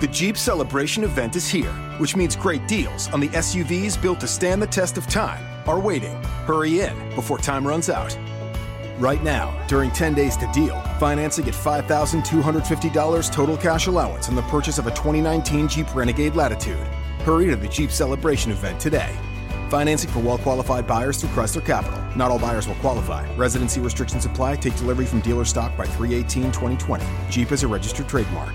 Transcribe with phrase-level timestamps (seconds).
[0.00, 4.26] The Jeep Celebration event is here, which means great deals on the SUVs built to
[4.26, 6.16] stand the test of time are waiting.
[6.46, 8.16] Hurry in before time runs out.
[8.98, 14.42] Right now, during 10 days to deal, financing at $5,250 total cash allowance on the
[14.42, 16.86] purchase of a 2019 Jeep Renegade Latitude.
[17.26, 19.14] Hurry to the Jeep Celebration event today.
[19.68, 22.02] Financing for well qualified buyers through Chrysler Capital.
[22.16, 23.30] Not all buyers will qualify.
[23.34, 24.56] Residency restrictions apply.
[24.56, 27.04] Take delivery from dealer stock by 318 2020.
[27.28, 28.54] Jeep is a registered trademark.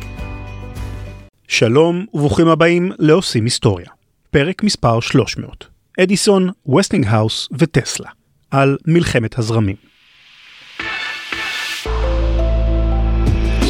[1.48, 3.88] שלום וברוכים הבאים לעושים היסטוריה.
[4.32, 5.66] פרק מספר 300.
[6.00, 8.10] אדיסון, וסטינגהאוס וטסלה.
[8.52, 9.76] על מלחמת הזרמים.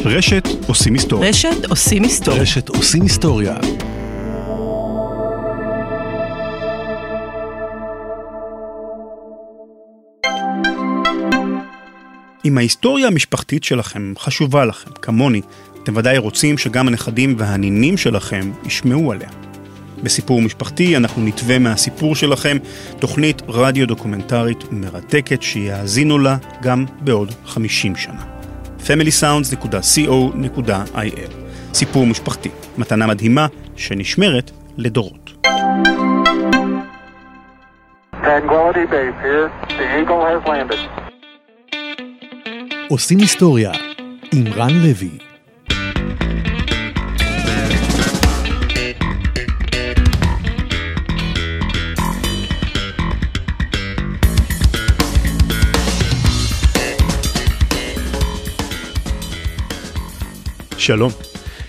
[0.06, 1.30] רשת עושים היסטוריה.
[1.30, 2.42] רשת עושים היסטוריה.
[2.42, 3.58] רשת עושים היסטוריה.
[12.46, 15.42] אם ההיסטוריה המשפחתית שלכם חשובה לכם, כמוני,
[15.86, 19.30] אתם ודאי רוצים שגם הנכדים והנינים שלכם ישמעו עליה.
[20.04, 22.58] בסיפור משפחתי אנחנו נתווה מהסיפור שלכם
[23.00, 28.22] תוכנית רדיו דוקומנטרית מרתקת שיאזינו לה גם בעוד 50 שנה.
[28.88, 31.32] familysounds.co.il
[31.74, 35.32] סיפור משפחתי, מתנה מדהימה שנשמרת לדורות.
[38.14, 39.48] Tranquility Base here.
[39.70, 40.82] The Eagle has landed.
[42.90, 43.72] עושים היסטוריה
[44.34, 45.25] עם רן לוי.
[60.86, 61.12] שלום.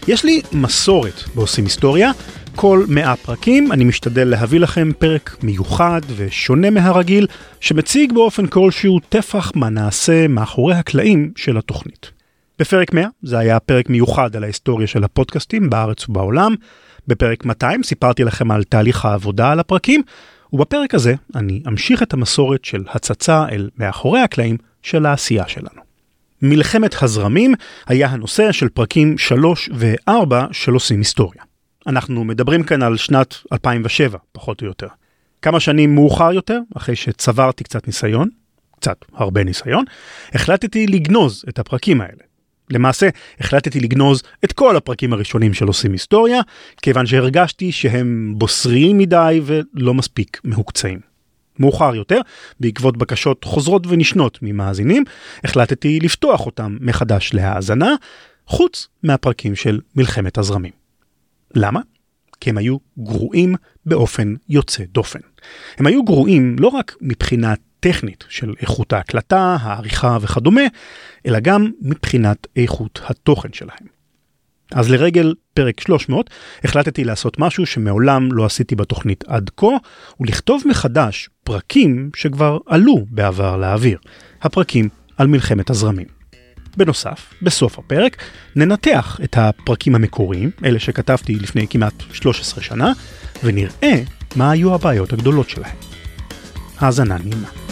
[0.09, 2.11] יש לי מסורת בעושים היסטוריה.
[2.57, 7.27] כל מאה פרקים אני משתדל להביא לכם פרק מיוחד ושונה מהרגיל,
[7.61, 12.11] שמציג באופן כלשהו טפח מה נעשה מאחורי הקלעים של התוכנית.
[12.59, 16.55] בפרק 100 זה היה פרק מיוחד על ההיסטוריה של הפודקאסטים בארץ ובעולם.
[17.09, 20.03] בפרק 200 סיפרתי לכם על תהליך העבודה על הפרקים,
[20.53, 25.86] ובפרק הזה אני אמשיך את המסורת של הצצה אל מאחורי הקלעים של העשייה שלנו.
[26.43, 27.55] מלחמת הזרמים
[27.87, 31.43] היה הנושא של פרקים 3 ו-4 של עושים היסטוריה.
[31.87, 34.89] אנחנו מדברים כאן על שנת 2007, פחות או יותר.
[35.43, 38.29] כמה שנים מאוחר יותר, אחרי שצברתי קצת ניסיון,
[38.81, 39.85] קצת הרבה ניסיון,
[40.35, 42.23] החלטתי לגנוז את הפרקים האלה.
[42.71, 43.09] למעשה,
[43.41, 46.41] החלטתי לגנוז את כל הפרקים הראשונים של עושים היסטוריה,
[46.83, 51.16] כיוון שהרגשתי שהם בוסריים מדי ולא מספיק מהוקצעים.
[51.59, 52.21] מאוחר יותר,
[52.61, 55.05] בעקבות בקשות חוזרות ונשנות ממאזינים,
[55.45, 57.95] החלטתי לפתוח אותם מחדש להאזנה,
[58.47, 60.73] חוץ מהפרקים של מלחמת הזרמים.
[61.55, 61.81] למה?
[62.41, 63.55] כי הם היו גרועים
[63.87, 65.21] באופן יוצא דופן.
[65.79, 70.63] הם היו גרועים לא רק מבחינה טכנית של איכות ההקלטה, העריכה וכדומה,
[71.27, 73.96] אלא גם מבחינת איכות התוכן שלהם.
[74.73, 76.31] אז לרגל פרק 300
[76.65, 79.67] החלטתי לעשות משהו שמעולם לא עשיתי בתוכנית עד כה,
[80.21, 83.99] ולכתוב מחדש פרקים שכבר עלו בעבר לאוויר,
[84.43, 86.07] הפרקים על מלחמת הזרמים.
[86.77, 88.17] בנוסף, בסוף הפרק
[88.57, 92.93] ננתח את הפרקים המקוריים, אלה שכתבתי לפני כמעט 13 שנה,
[93.45, 94.03] ונראה
[94.37, 95.77] מה היו הבעיות הגדולות שלהם.
[96.79, 97.66] האזנה נעימה.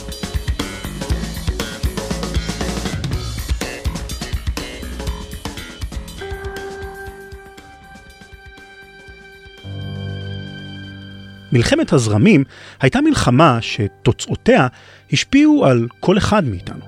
[11.54, 12.44] מלחמת הזרמים
[12.80, 14.66] הייתה מלחמה שתוצאותיה
[15.12, 16.84] השפיעו על כל אחד מאיתנו.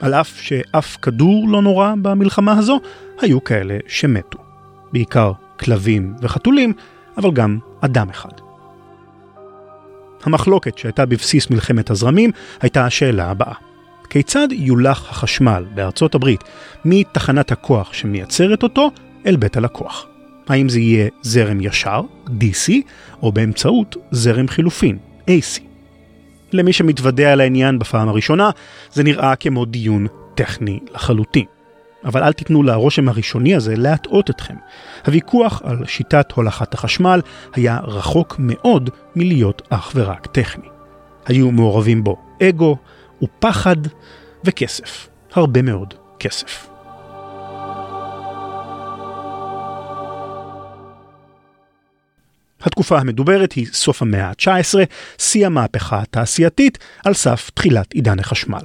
[0.00, 2.80] על אף שאף כדור לא נורא במלחמה הזו,
[3.20, 4.38] היו כאלה שמתו.
[4.92, 6.72] בעיקר כלבים וחתולים,
[7.16, 8.30] אבל גם אדם אחד.
[10.22, 12.30] המחלוקת שהייתה בבסיס מלחמת הזרמים
[12.60, 13.54] הייתה השאלה הבאה:
[14.10, 16.44] כיצד יולח החשמל בארצות הברית
[16.84, 18.90] מתחנת הכוח שמייצרת אותו
[19.26, 20.06] אל בית הלקוח?
[20.48, 22.72] האם זה יהיה זרם ישר, DC,
[23.22, 25.60] או באמצעות זרם חילופין, AC.
[26.52, 28.50] למי שמתוודע על העניין בפעם הראשונה,
[28.92, 31.44] זה נראה כמו דיון טכני לחלוטין.
[32.04, 34.54] אבל אל תיתנו לרושם הראשוני הזה להטעות אתכם.
[35.06, 37.20] הוויכוח על שיטת הולכת החשמל
[37.54, 40.68] היה רחוק מאוד מלהיות אך ורק טכני.
[41.26, 42.76] היו מעורבים בו אגו
[43.22, 43.76] ופחד
[44.44, 45.08] וכסף.
[45.34, 46.71] הרבה מאוד כסף.
[52.62, 54.74] התקופה המדוברת היא סוף המאה ה-19,
[55.18, 58.62] שיא המהפכה התעשייתית, על סף תחילת עידן החשמל.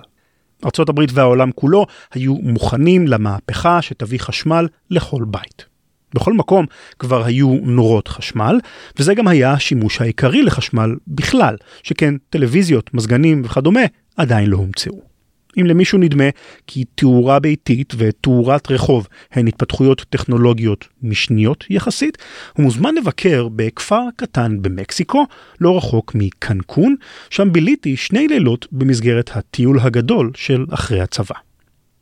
[0.90, 5.66] הברית והעולם כולו היו מוכנים למהפכה שתביא חשמל לכל בית.
[6.14, 6.66] בכל מקום
[7.00, 8.60] כבר היו נורות חשמל,
[9.00, 13.82] וזה גם היה השימוש העיקרי לחשמל בכלל, שכן טלוויזיות, מזגנים וכדומה
[14.18, 15.17] עדיין לא הומצאו.
[15.62, 16.24] אם למישהו נדמה
[16.68, 22.18] כי תאורה ביתית ותאורת רחוב הן התפתחויות טכנולוגיות משניות יחסית,
[22.54, 25.26] הוא מוזמן לבקר בכפר קטן במקסיקו,
[25.62, 26.96] לא רחוק מקנקון,
[27.30, 31.36] שם ביליתי שני לילות במסגרת הטיול הגדול של אחרי הצבא.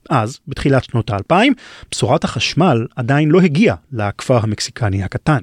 [0.09, 1.53] אז, בתחילת שנות האלפיים,
[1.91, 5.39] בשורת החשמל עדיין לא הגיעה לכפר המקסיקני הקטן.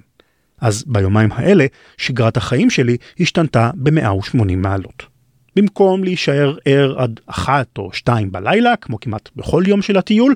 [0.60, 1.66] אז ביומיים האלה,
[1.96, 5.11] שגרת החיים שלי השתנתה ב-180 מעלות.
[5.56, 10.34] במקום להישאר ער עד אחת או שתיים בלילה, כמו כמעט בכל יום של הטיול,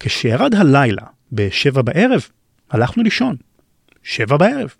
[0.00, 2.26] כשירד הלילה בשבע בערב,
[2.70, 3.36] הלכנו לישון.
[4.02, 4.74] שבע בערב.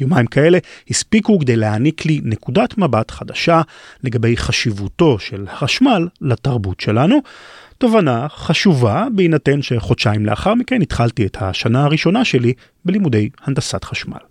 [0.00, 0.58] יומיים כאלה
[0.90, 3.60] הספיקו כדי להעניק לי נקודת מבט חדשה
[4.04, 7.18] לגבי חשיבותו של החשמל לתרבות שלנו.
[7.78, 12.52] תובנה חשובה בהינתן שחודשיים לאחר מכן התחלתי את השנה הראשונה שלי
[12.84, 14.29] בלימודי הנדסת חשמל.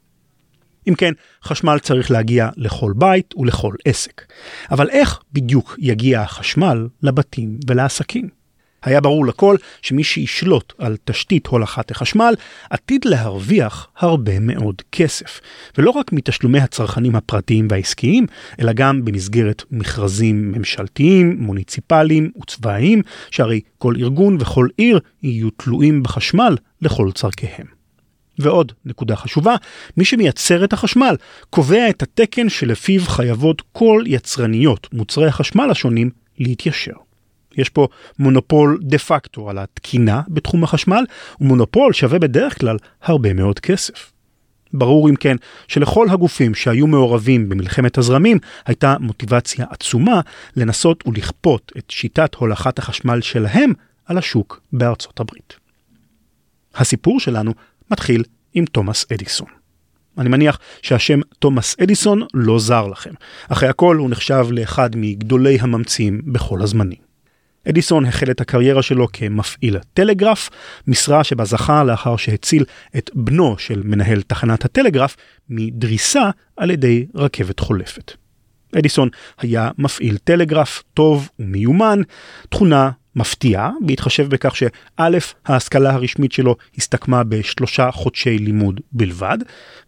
[0.90, 1.14] אם כן,
[1.44, 4.26] חשמל צריך להגיע לכל בית ולכל עסק.
[4.72, 8.40] אבל איך בדיוק יגיע החשמל לבתים ולעסקים?
[8.84, 12.34] היה ברור לכל שמי שישלוט על תשתית הולכת החשמל
[12.70, 15.42] עתיד להרוויח הרבה מאוד כסף.
[15.78, 18.26] ולא רק מתשלומי הצרכנים הפרטיים והעסקיים,
[18.60, 23.02] אלא גם במסגרת מכרזים ממשלתיים, מוניציפליים וצבאיים,
[23.32, 27.79] שהרי כל ארגון וכל עיר יהיו תלויים בחשמל לכל צורכיהם.
[28.40, 29.56] ועוד נקודה חשובה,
[29.98, 31.16] מי שמייצר את החשמל
[31.50, 36.10] קובע את התקן שלפיו חייבות כל יצרניות מוצרי החשמל השונים
[36.40, 36.94] להתיישר.
[37.58, 37.88] יש פה
[38.20, 41.04] מונופול דה פקטו על התקינה בתחום החשמל,
[41.42, 44.12] ומונופול שווה בדרך כלל הרבה מאוד כסף.
[44.74, 45.36] ברור אם כן
[45.68, 50.22] שלכל הגופים שהיו מעורבים במלחמת הזרמים הייתה מוטיבציה עצומה
[50.56, 53.74] לנסות ולכפות את שיטת הולכת החשמל שלהם
[54.06, 55.54] על השוק בארצות הברית.
[56.76, 57.54] הסיפור שלנו
[57.92, 59.48] מתחיל עם תומאס אדיסון.
[60.18, 63.14] אני מניח שהשם תומאס אדיסון לא זר לכם.
[63.50, 67.10] אחרי הכל הוא נחשב לאחד מגדולי הממציאים בכל הזמנים.
[67.70, 70.50] אדיסון החל את הקריירה שלו כמפעיל טלגרף,
[70.88, 72.66] משרה שבה זכה לאחר שהציל
[72.98, 75.16] את בנו של מנהל תחנת הטלגרף
[75.50, 78.12] מדריסה על ידי רכבת חולפת.
[78.78, 79.10] אדיסון
[79.40, 82.02] היה מפעיל טלגרף טוב ומיומן,
[82.50, 82.90] תכונה
[83.20, 89.38] מפתיעה, בהתחשב בכך שא', ההשכלה הרשמית שלו הסתכמה בשלושה חודשי לימוד בלבד,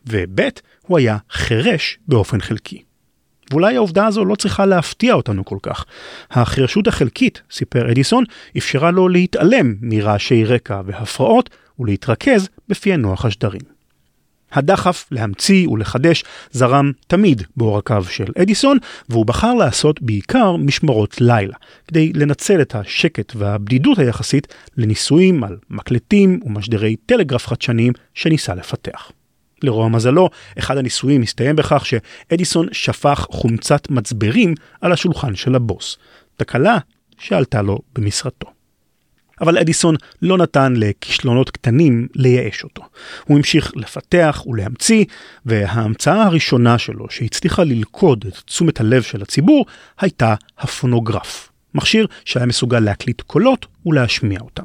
[0.08, 0.42] וב',
[0.88, 2.82] הוא היה חירש באופן חלקי.
[3.52, 5.86] ואולי העובדה הזו לא צריכה להפתיע אותנו כל כך.
[6.32, 8.24] החירשות החלקית, סיפר אדיסון,
[8.58, 11.50] אפשרה לו להתעלם מרעשי רקע והפרעות
[11.80, 13.81] ולהתרכז בפענוח השדרים.
[14.54, 18.78] הדחף להמציא ולחדש זרם תמיד בעורקיו של אדיסון,
[19.10, 21.56] והוא בחר לעשות בעיקר משמרות לילה,
[21.88, 29.12] כדי לנצל את השקט והבדידות היחסית לניסויים על מקלטים ומשדרי טלגרף חדשניים שניסה לפתח.
[29.64, 35.98] לרוע מזלו, אחד הניסויים הסתיים בכך שאדיסון שפך חומצת מצברים על השולחן של הבוס,
[36.38, 36.78] תקלה
[37.18, 38.61] שעלתה לו במשרתו.
[39.42, 42.84] אבל אדיסון לא נתן לכישלונות קטנים לייאש אותו.
[43.26, 45.06] הוא המשיך לפתח ולהמציא,
[45.46, 49.66] וההמצאה הראשונה שלו שהצליחה ללכוד את תשומת הלב של הציבור
[50.00, 51.50] הייתה הפונוגרף.
[51.76, 54.64] מכשיר שהיה מסוגל להקליט קולות ולהשמיע אותם.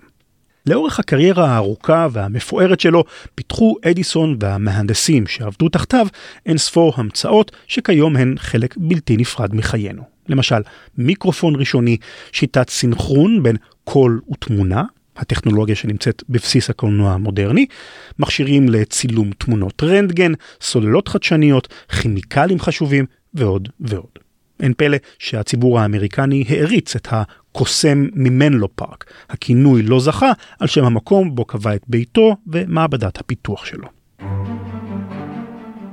[0.66, 6.06] לאורך הקריירה הארוכה והמפוארת שלו פיתחו אדיסון והמהנדסים שעבדו תחתיו
[6.46, 10.15] אין ספור המצאות שכיום הן חלק בלתי נפרד מחיינו.
[10.28, 10.60] למשל,
[10.98, 11.96] מיקרופון ראשוני,
[12.32, 14.82] שיטת סינכרון בין קול ותמונה,
[15.16, 17.66] הטכנולוגיה שנמצאת בבסיס הקולנוע המודרני,
[18.18, 21.68] מכשירים לצילום תמונות רנטגן, סוללות חדשניות,
[22.00, 24.18] כימיקלים חשובים ועוד ועוד.
[24.60, 31.34] אין פלא שהציבור האמריקני העריץ את הקוסם ממנלו פארק, הכינוי לא זכה על שם המקום
[31.34, 33.95] בו קבע את ביתו ומעבדת הפיתוח שלו.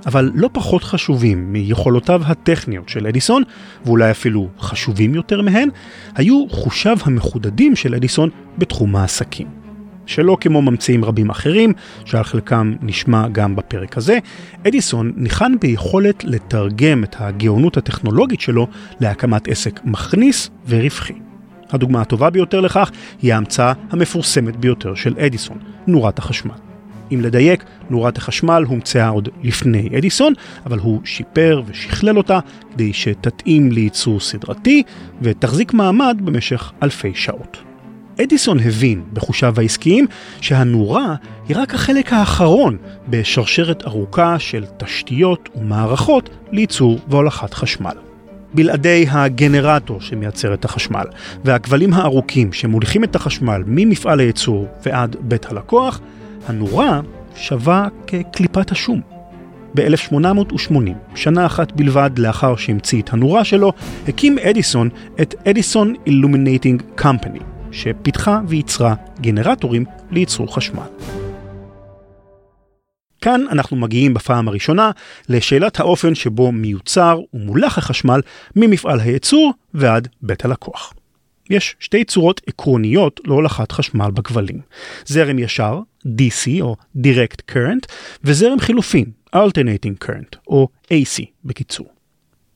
[0.05, 3.43] אבל לא פחות חשובים מיכולותיו הטכניות של אדיסון,
[3.85, 5.69] ואולי אפילו חשובים יותר מהן,
[6.15, 9.47] היו חושיו המחודדים של אדיסון בתחום העסקים.
[10.05, 11.73] שלא כמו ממציאים רבים אחרים,
[12.05, 14.19] שעל חלקם נשמע גם בפרק הזה,
[14.67, 18.67] אדיסון ניחן ביכולת לתרגם את הגאונות הטכנולוגית שלו
[18.99, 21.13] להקמת עסק מכניס ורווחי.
[21.71, 22.91] הדוגמה הטובה ביותר לכך
[23.21, 25.57] היא ההמצאה המפורסמת ביותר של אדיסון,
[25.87, 26.62] נורת החשמל.
[27.11, 30.33] אם לדייק, נורת החשמל הומצאה עוד לפני אדיסון,
[30.65, 32.39] אבל הוא שיפר ושכלל אותה
[32.73, 34.83] כדי שתתאים לייצור סדרתי
[35.21, 37.57] ותחזיק מעמד במשך אלפי שעות.
[38.21, 40.07] אדיסון הבין בחושיו העסקיים
[40.41, 41.15] שהנורה
[41.47, 47.95] היא רק החלק האחרון בשרשרת ארוכה של תשתיות ומערכות לייצור והולכת חשמל.
[48.53, 51.05] בלעדי הגנרטור שמייצר את החשמל
[51.45, 55.99] והכבלים הארוכים שמוליכים את החשמל ממפעל הייצור ועד בית הלקוח,
[56.47, 57.01] הנורה
[57.35, 59.01] שווה כקליפת השום.
[59.75, 60.73] ב-1880,
[61.15, 63.73] שנה אחת בלבד לאחר שהמציא את הנורה שלו,
[64.07, 64.89] הקים אדיסון
[65.21, 67.39] את אדיסון אילומינטינג קמפני,
[67.71, 70.87] שפיתחה וייצרה גנרטורים לייצור חשמל.
[73.21, 74.91] כאן אנחנו מגיעים בפעם הראשונה
[75.29, 78.21] לשאלת האופן שבו מיוצר ומולח החשמל
[78.55, 80.93] ממפעל הייצור ועד בית הלקוח.
[81.49, 84.61] יש שתי צורות עקרוניות להולכת חשמל בכבלים.
[85.05, 87.87] זרם ישר, DC או Direct Current,
[88.23, 91.92] וזרם חילופין, Alternating Current או AC בקיצור.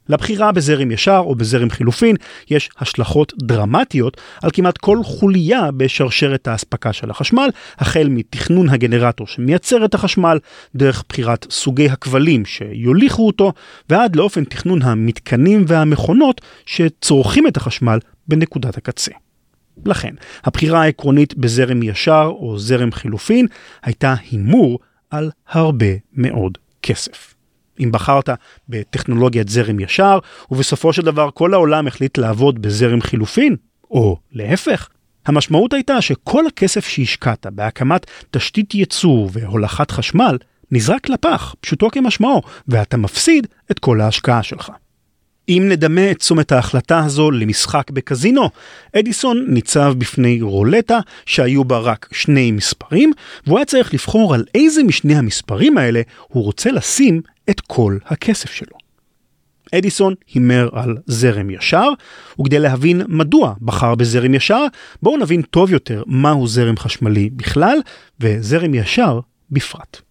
[0.10, 2.16] לבחירה בזרם ישר או בזרם חילופין
[2.50, 9.86] יש השלכות דרמטיות על כמעט כל חוליה בשרשרת האספקה של החשמל, החל מתכנון הגנרטור שמייצר
[9.86, 10.40] את החשמל,
[10.76, 13.54] דרך בחירת סוגי הכבלים שיוליכו אותו,
[13.90, 19.12] ועד לאופן תכנון המתקנים והמכונות שצורכים את החשמל בנקודת הקצה.
[19.86, 23.48] לכן, הבחירה העקרונית בזרם ישר או זרם חילופין
[23.84, 27.37] הייתה הימור על הרבה מאוד כסף.
[27.80, 28.30] אם בחרת
[28.70, 30.20] בטכנולוגיית זרם ישר,
[30.52, 33.56] ובסופו של דבר כל העולם החליט לעבוד בזרם חילופין,
[33.92, 34.90] או להפך,
[35.26, 40.38] המשמעות הייתה שכל הכסף שהשקעת בהקמת תשתית ייצור והולכת חשמל
[40.72, 44.72] נזרק לפח, פשוטו כמשמעו, ואתה מפסיד את כל ההשקעה שלך.
[45.50, 48.50] אם נדמה את צומת ההחלטה הזו למשחק בקזינו,
[48.96, 53.12] אדיסון ניצב בפני רולטה שהיו בה רק שני מספרים,
[53.48, 58.52] והוא היה צריך לבחור על איזה משני המספרים האלה הוא רוצה לשים את כל הכסף
[58.52, 58.78] שלו.
[59.76, 61.90] אדיסון הימר על זרם ישר,
[62.42, 64.66] וכדי להבין מדוע בחר בזרם ישר,
[65.02, 67.78] בואו נבין טוב יותר מהו זרם חשמלי בכלל,
[68.20, 69.20] וזרם ישר
[69.52, 70.07] בפרט.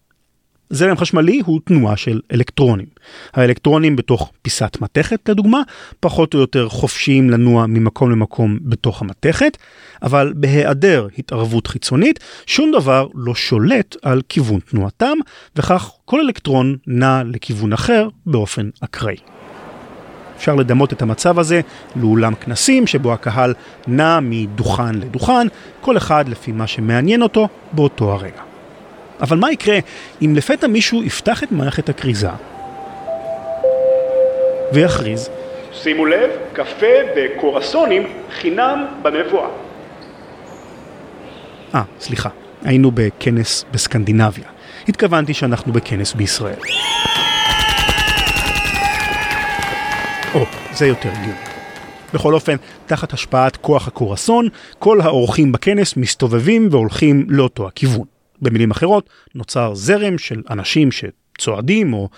[0.70, 2.86] זרם חשמלי הוא תנועה של אלקטרונים.
[3.34, 5.62] האלקטרונים בתוך פיסת מתכת לדוגמה,
[6.00, 9.56] פחות או יותר חופשיים לנוע ממקום למקום בתוך המתכת,
[10.02, 15.18] אבל בהיעדר התערבות חיצונית, שום דבר לא שולט על כיוון תנועתם,
[15.56, 19.16] וכך כל אלקטרון נע לכיוון אחר באופן אקראי.
[20.36, 21.60] אפשר לדמות את המצב הזה
[21.96, 23.54] לאולם כנסים שבו הקהל
[23.86, 25.46] נע מדוכן לדוכן,
[25.80, 28.55] כל אחד לפי מה שמעניין אותו באותו הרגע.
[29.20, 29.78] אבל מה יקרה
[30.22, 32.28] אם לפתע מישהו יפתח את מערכת הכריזה
[34.72, 35.30] ויכריז
[35.72, 39.48] שימו לב, קפה וקורסונים חינם במבואה.
[41.74, 42.28] אה, סליחה,
[42.62, 44.44] היינו בכנס בסקנדינביה.
[44.88, 46.58] התכוונתי שאנחנו בכנס בישראל.
[50.34, 51.38] או, זה יותר הגיוני.
[52.14, 52.56] בכל אופן,
[52.86, 58.15] תחת השפעת כוח הקורסון, כל האורחים בכנס מסתובבים והולכים לאותו הכיוון.
[58.42, 62.08] במילים אחרות, נוצר זרם של אנשים שצועדים או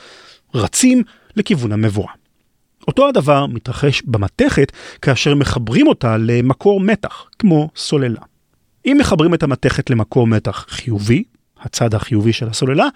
[0.54, 1.02] רצים
[1.36, 2.12] לכיוון המבואה.
[2.88, 4.72] אותו הדבר מתרחש במתכת
[5.02, 8.20] כאשר מחברים אותה למקור מתח, כמו סוללה.
[8.86, 11.24] אם מחברים את המתכת למקור מתח חיובי,
[11.60, 12.86] הצד החיובי של הסוללה,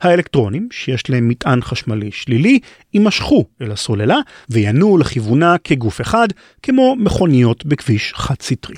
[0.00, 2.58] האלקטרונים, שיש להם מטען חשמלי שלילי,
[2.94, 4.16] יימשכו אל הסוללה
[4.50, 6.28] וינועו לכיוונה כגוף אחד,
[6.62, 8.76] כמו מכוניות בכביש חד-סטרי.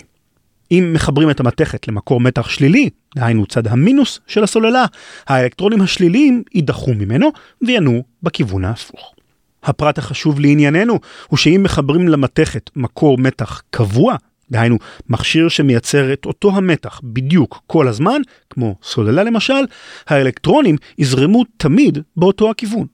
[0.70, 4.84] אם מחברים את המתכת למקור מתח שלילי, דהיינו צד המינוס של הסוללה,
[5.26, 9.14] האלקטרונים השליליים יידחו ממנו וינועו בכיוון ההפוך.
[9.62, 14.16] הפרט החשוב לענייננו הוא שאם מחברים למתכת מקור מתח קבוע,
[14.50, 14.78] דהיינו
[15.08, 19.64] מכשיר שמייצר את אותו המתח בדיוק כל הזמן, כמו סוללה למשל,
[20.06, 22.86] האלקטרונים יזרמו תמיד באותו הכיוון.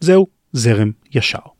[0.00, 1.55] זהו זרם ישר.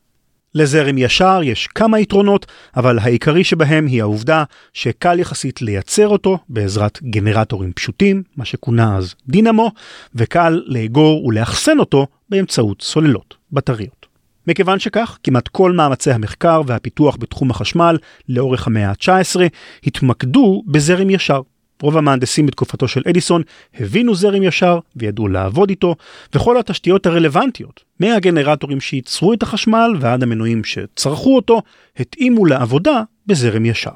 [0.55, 2.45] לזרם ישר יש כמה יתרונות,
[2.77, 9.15] אבל העיקרי שבהם היא העובדה שקל יחסית לייצר אותו בעזרת גנרטורים פשוטים, מה שכונה אז
[9.27, 9.71] דינמו,
[10.15, 14.05] וקל לאגור ולאחסן אותו באמצעות סוללות, בטריות.
[14.47, 17.97] מכיוון שכך, כמעט כל מאמצי המחקר והפיתוח בתחום החשמל
[18.29, 19.39] לאורך המאה ה-19
[19.83, 21.41] התמקדו בזרם ישר.
[21.81, 23.41] רוב המהנדסים בתקופתו של אדיסון
[23.79, 25.95] הבינו זרם ישר וידעו לעבוד איתו,
[26.35, 31.61] וכל התשתיות הרלוונטיות, מהגנרטורים שייצרו את החשמל ועד המנועים שצרכו אותו,
[31.97, 33.91] התאימו לעבודה בזרם ישר.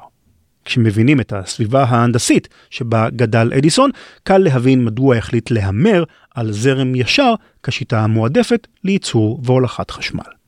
[0.64, 3.90] כשמבינים את הסביבה ההנדסית שבה גדל אדיסון,
[4.22, 10.41] קל להבין מדוע החליט להמר על זרם ישר כשיטה המועדפת לייצור והולכת חשמל.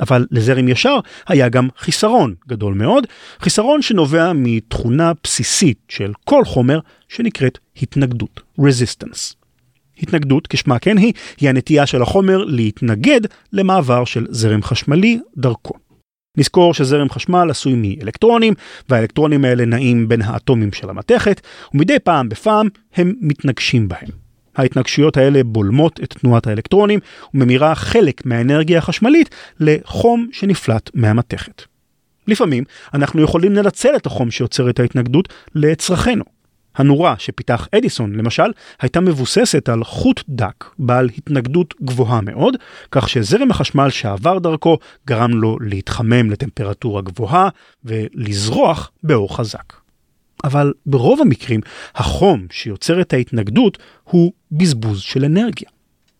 [0.00, 3.06] אבל לזרם ישר היה גם חיסרון גדול מאוד,
[3.40, 6.78] חיסרון שנובע מתכונה בסיסית של כל חומר
[7.08, 9.34] שנקראת התנגדות, resistance.
[10.02, 13.20] התנגדות, כשמה כן היא, היא הנטייה של החומר להתנגד
[13.52, 15.74] למעבר של זרם חשמלי דרכו.
[16.36, 18.54] נזכור שזרם חשמל עשוי מאלקטרונים,
[18.88, 21.40] והאלקטרונים האלה נעים בין האטומים של המתכת,
[21.74, 24.27] ומדי פעם בפעם הם מתנגשים בהם.
[24.58, 27.00] ההתנגשויות האלה בולמות את תנועת האלקטרונים
[27.34, 31.62] וממירה חלק מהאנרגיה החשמלית לחום שנפלט מהמתכת.
[32.26, 36.24] לפעמים אנחנו יכולים לנצל את החום שיוצר את ההתנגדות לצרכנו.
[36.76, 38.50] הנורה שפיתח אדיסון, למשל,
[38.80, 42.56] הייתה מבוססת על חוט דק בעל התנגדות גבוהה מאוד,
[42.90, 47.48] כך שזרם החשמל שעבר דרכו גרם לו להתחמם לטמפרטורה גבוהה
[47.84, 49.87] ולזרוח באור חזק.
[50.44, 51.60] אבל ברוב המקרים,
[51.94, 55.68] החום שיוצר את ההתנגדות הוא בזבוז של אנרגיה.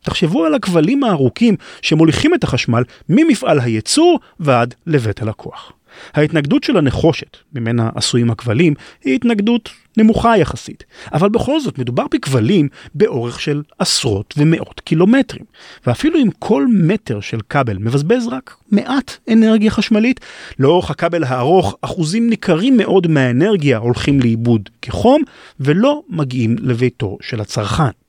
[0.02, 5.72] תחשבו על הכבלים הארוכים שמוליכים את החשמל ממפעל הייצור ועד לבית הלקוח.
[6.14, 8.74] ההתנגדות של הנחושת, ממנה עשויים הכבלים,
[9.04, 15.44] היא התנגדות נמוכה יחסית, אבל בכל זאת מדובר בכבלים באורך של עשרות ומאות קילומטרים,
[15.86, 20.20] ואפילו אם כל מטר של כבל מבזבז רק מעט אנרגיה חשמלית,
[20.58, 25.22] לאורך הכבל הארוך אחוזים ניכרים מאוד מהאנרגיה הולכים לאיבוד כחום
[25.60, 28.07] ולא מגיעים לביתו של הצרכן.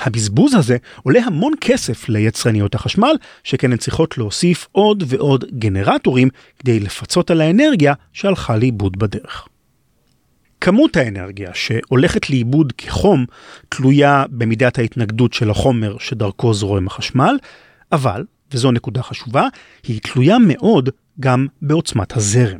[0.00, 6.28] הבזבוז הזה עולה המון כסף ליצרניות החשמל, שכן הן צריכות להוסיף עוד ועוד גנרטורים
[6.58, 9.48] כדי לפצות על האנרגיה שהלכה לאיבוד בדרך.
[10.60, 13.26] כמות האנרגיה שהולכת לאיבוד כחום
[13.68, 17.38] תלויה במידת ההתנגדות של החומר שדרכו זורם החשמל,
[17.92, 19.46] אבל, וזו נקודה חשובה,
[19.82, 20.88] היא תלויה מאוד
[21.20, 22.58] גם בעוצמת הזרם.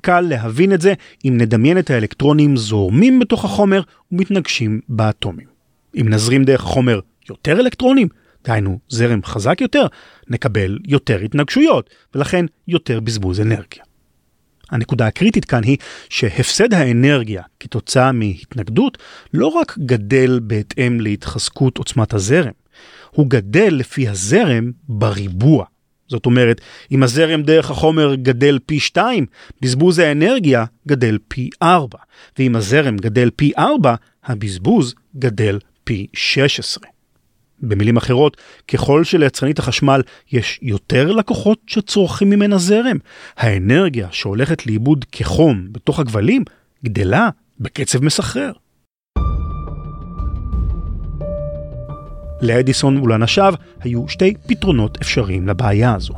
[0.00, 5.53] קל להבין את זה אם נדמיין את האלקטרונים זורמים בתוך החומר ומתנגשים באטומים.
[6.00, 8.08] אם נזרים דרך החומר יותר אלקטרונים,
[8.44, 9.86] דהיינו זרם חזק יותר,
[10.28, 13.84] נקבל יותר התנגשויות, ולכן יותר בזבוז אנרגיה.
[14.70, 15.76] הנקודה הקריטית כאן היא
[16.08, 18.98] שהפסד האנרגיה כתוצאה מהתנגדות
[19.34, 22.52] לא רק גדל בהתאם להתחזקות עוצמת הזרם,
[23.10, 25.64] הוא גדל לפי הזרם בריבוע.
[26.08, 26.60] זאת אומרת,
[26.92, 29.26] אם הזרם דרך החומר גדל פי 2,
[29.60, 31.98] בזבוז האנרגיה גדל פי 4,
[32.38, 36.84] ואם הזרם גדל פי 4, הבזבוז גדל פי 16.
[37.60, 38.36] במילים אחרות,
[38.68, 42.96] ככל שליצרנית החשמל יש יותר לקוחות שצורכים ממנה זרם,
[43.36, 46.44] האנרגיה שהולכת לאיבוד כחום בתוך הכבלים
[46.84, 47.28] גדלה
[47.60, 48.52] בקצב מסחרר.
[52.42, 56.14] לאדיסון ולאנשיו היו שתי פתרונות אפשריים לבעיה הזו.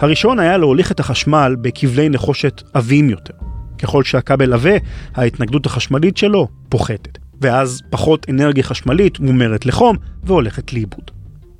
[0.00, 3.34] הראשון היה להוליך את החשמל בכבלי נחושת עבים יותר.
[3.78, 4.74] ככל שהכבל עבה,
[5.14, 7.17] ההתנגדות החשמלית שלו פוחתת.
[7.40, 11.10] ואז פחות אנרגיה חשמלית מומרת לחום והולכת לאיבוד.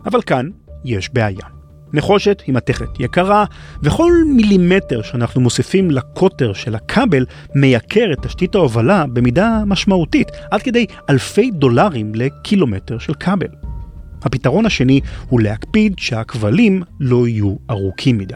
[0.06, 0.48] אבל כאן
[0.84, 1.46] יש בעיה.
[1.92, 3.44] נחושת היא מתכת יקרה,
[3.82, 10.86] וכל מילימטר שאנחנו מוסיפים לקוטר של הכבל מייקר את תשתית ההובלה במידה משמעותית, עד כדי
[11.10, 13.48] אלפי דולרים לקילומטר של כבל.
[14.22, 18.34] הפתרון השני הוא להקפיד שהכבלים לא יהיו ארוכים מדי.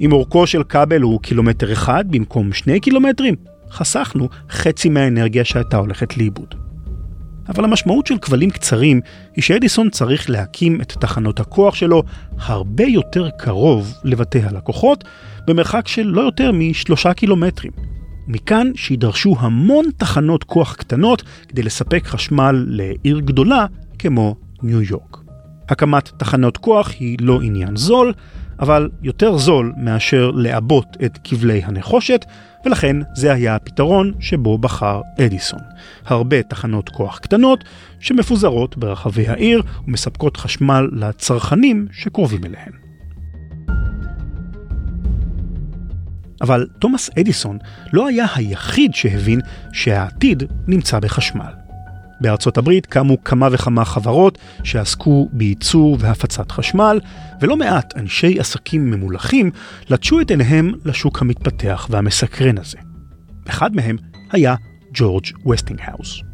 [0.00, 3.34] אם אורכו של כבל הוא קילומטר אחד במקום שני קילומטרים,
[3.70, 6.54] חסכנו חצי מהאנרגיה שהייתה הולכת לאיבוד.
[7.48, 9.00] אבל המשמעות של כבלים קצרים
[9.36, 12.02] היא שאדיסון צריך להקים את תחנות הכוח שלו
[12.38, 15.04] הרבה יותר קרוב לבתי הלקוחות,
[15.46, 17.72] במרחק של לא יותר משלושה קילומטרים.
[18.26, 23.66] מכאן שידרשו המון תחנות כוח קטנות כדי לספק חשמל לעיר גדולה
[23.98, 25.16] כמו ניו יורק.
[25.68, 28.12] הקמת תחנות כוח היא לא עניין זול,
[28.60, 32.24] אבל יותר זול מאשר לעבות את כבלי הנחושת,
[32.66, 35.60] ולכן זה היה הפתרון שבו בחר אדיסון.
[36.06, 37.64] הרבה תחנות כוח קטנות
[38.00, 42.72] שמפוזרות ברחבי העיר ומספקות חשמל לצרכנים שקרובים אליהן.
[46.42, 47.58] אבל תומאס אדיסון
[47.92, 49.40] לא היה היחיד שהבין
[49.72, 51.63] שהעתיד נמצא בחשמל.
[52.24, 57.00] בארצות הברית קמו כמה וכמה חברות שעסקו בייצור והפצת חשמל,
[57.40, 59.50] ולא מעט אנשי עסקים ממולחים
[59.90, 62.78] לטשו את עיניהם לשוק המתפתח והמסקרן הזה.
[63.48, 63.96] אחד מהם
[64.32, 64.54] היה
[64.94, 66.33] ג'ורג' וסטינגהאוס.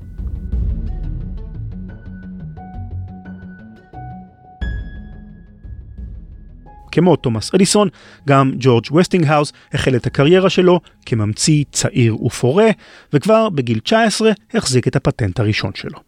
[6.93, 7.89] כמו תומאס אדיסון,
[8.29, 12.69] גם ג'ורג' וסטינגהאוס החל את הקריירה שלו כממציא צעיר ופורה,
[13.13, 15.99] וכבר בגיל 19 החזיק את הפטנט הראשון שלו.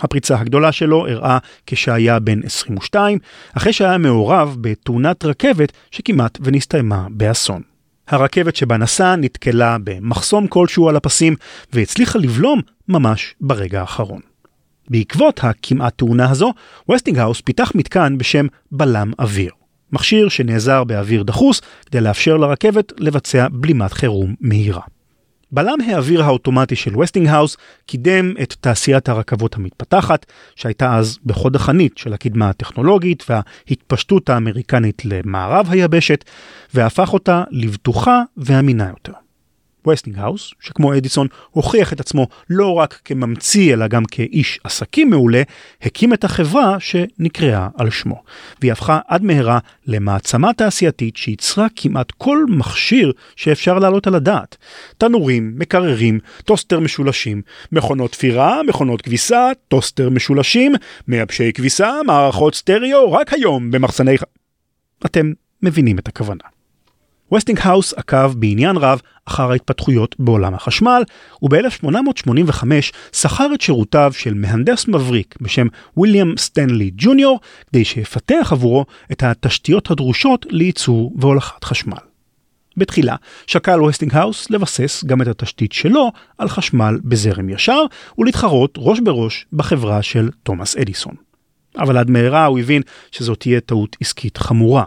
[0.00, 3.18] הפריצה הגדולה שלו אירעה כשהיה בן 22,
[3.56, 7.62] אחרי שהיה מעורב בתאונת רכבת שכמעט ונסתיימה באסון.
[8.08, 11.36] הרכבת שבה נסע נתקלה במחסום כלשהו על הפסים
[11.72, 14.20] והצליחה לבלום ממש ברגע האחרון.
[14.88, 16.52] בעקבות הכמעט תאונה הזו,
[16.90, 19.50] וסטינגהאוס פיתח מתקן בשם בלם אוויר.
[19.92, 24.82] מכשיר שנעזר באוויר דחוס כדי לאפשר לרכבת לבצע בלימת חירום מהירה.
[25.52, 32.12] בלם האוויר האוטומטי של וסטינגהאוס קידם את תעשיית הרכבות המתפתחת, שהייתה אז בחוד החנית של
[32.12, 36.24] הקדמה הטכנולוגית וההתפשטות האמריקנית למערב היבשת,
[36.74, 39.23] והפך אותה לבטוחה ואמינה יותר.
[39.88, 45.42] וסטינגהאוס, שכמו אדיסון הוכיח את עצמו לא רק כממציא אלא גם כאיש עסקים מעולה,
[45.82, 48.22] הקים את החברה שנקראה על שמו.
[48.60, 54.56] והיא הפכה עד מהרה למעצמה תעשייתית שייצרה כמעט כל מכשיר שאפשר להעלות על הדעת.
[54.98, 57.42] תנורים, מקררים, טוסטר משולשים,
[57.72, 60.72] מכונות תפירה, מכונות כביסה, טוסטר משולשים,
[61.08, 64.16] מייבשי כביסה, מערכות סטריאו, רק היום במחסני...
[65.06, 66.53] אתם מבינים את הכוונה.
[67.32, 71.02] וסטינגהאוס עקב בעניין רב אחר ההתפתחויות בעולם החשמל,
[71.42, 72.64] וב-1885
[73.12, 79.90] שכר את שירותיו של מהנדס מבריק בשם ויליאם סטנלי ג'וניור, כדי שיפתח עבורו את התשתיות
[79.90, 81.96] הדרושות לייצור והולכת חשמל.
[82.76, 87.82] בתחילה שקל וסטינגהאוס לבסס גם את התשתית שלו על חשמל בזרם ישר
[88.18, 91.14] ולהתחרות ראש בראש בחברה של תומאס אדיסון.
[91.78, 94.84] אבל עד מהרה הוא הבין שזאת תהיה טעות עסקית חמורה.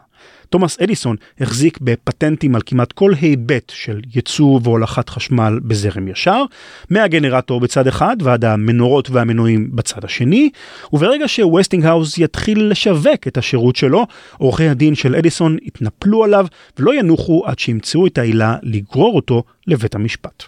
[0.49, 6.43] תומאס אדיסון החזיק בפטנטים על כמעט כל היבט של ייצור והולכת חשמל בזרם ישר,
[6.89, 10.49] מהגנרטור בצד אחד ועד המנורות והמנועים בצד השני,
[10.93, 14.07] וברגע שווסטינגהאוז יתחיל לשווק את השירות שלו,
[14.37, 16.45] עורכי הדין של אדיסון יתנפלו עליו
[16.79, 20.43] ולא ינוחו עד שימצאו את העילה לגרור אותו לבית המשפט.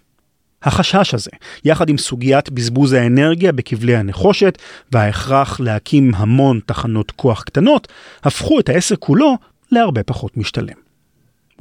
[0.63, 1.31] החשש הזה,
[1.65, 4.57] יחד עם סוגיית בזבוז האנרגיה בכבלי הנחושת
[4.91, 7.87] וההכרח להקים המון תחנות כוח קטנות,
[8.23, 9.37] הפכו את העסק כולו
[9.71, 10.89] להרבה פחות משתלם.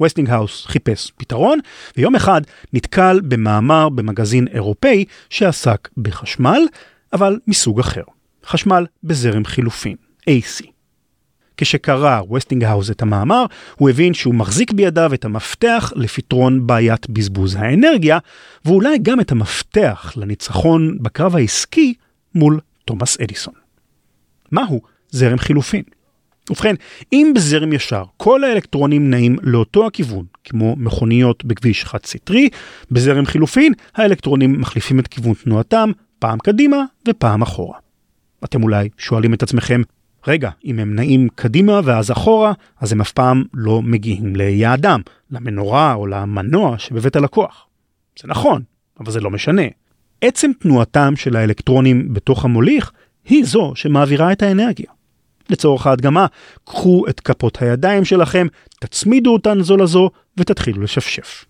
[0.03, 1.59] וסטינגהאוס חיפש פתרון,
[1.97, 2.41] ויום אחד
[2.73, 6.61] נתקל במאמר במגזין אירופאי שעסק בחשמל,
[7.13, 8.03] אבל מסוג אחר.
[8.45, 9.95] חשמל בזרם חילופין,
[10.29, 10.65] AC.
[11.57, 13.45] כשקרא וסטינגהאוס את המאמר,
[13.75, 18.17] הוא הבין שהוא מחזיק בידיו את המפתח לפתרון בעיית בזבוז האנרגיה,
[18.65, 21.93] ואולי גם את המפתח לניצחון בקרב העסקי
[22.35, 23.53] מול תומאס אדיסון.
[24.51, 25.83] מהו זרם חילופין?
[26.49, 26.75] ובכן,
[27.13, 32.49] אם בזרם ישר כל האלקטרונים נעים לאותו הכיוון, כמו מכוניות בכביש חד סטרי,
[32.91, 37.77] בזרם חילופין האלקטרונים מחליפים את כיוון תנועתם פעם קדימה ופעם אחורה.
[38.43, 39.81] אתם אולי שואלים את עצמכם,
[40.27, 45.93] רגע, אם הם נעים קדימה ואז אחורה, אז הם אף פעם לא מגיעים ליעדם, למנורה
[45.93, 47.67] או למנוע שבבית הלקוח.
[48.21, 48.61] זה נכון,
[48.99, 49.63] אבל זה לא משנה.
[50.21, 52.91] עצם תנועתם של האלקטרונים בתוך המוליך
[53.25, 54.91] היא זו שמעבירה את האנרגיה.
[55.49, 56.25] לצורך ההדגמה,
[56.65, 58.47] קחו את כפות הידיים שלכם,
[58.79, 61.45] תצמידו אותן זו לזו ותתחילו לשפשף.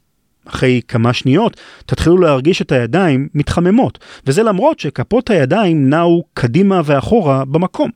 [0.46, 7.46] אחרי כמה שניות תתחילו להרגיש את הידיים מתחממות, וזה למרות שכפות הידיים נעו קדימה ואחורה
[7.46, 7.90] במקום.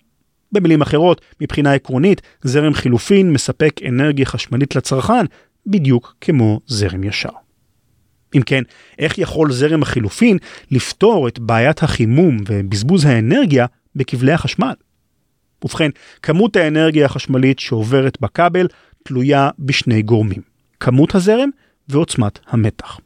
[0.52, 5.26] במילים אחרות, מבחינה עקרונית, זרם חילופין מספק אנרגיה חשמלית לצרכן
[5.68, 7.30] בדיוק כמו זרם ישר.
[8.36, 8.64] אם כן,
[9.00, 10.38] איך יכול זרם החילופין
[10.72, 14.74] לפתור את בעיית החימום ובזבוז האנרגיה בכבלי החשמל?
[15.66, 15.90] ובכן,
[16.22, 18.68] כמות האנרגיה החשמלית שעוברת בכבל
[19.04, 20.42] תלויה בשני גורמים,
[20.80, 21.50] כמות הזרם
[21.90, 23.00] ועוצמת המתח.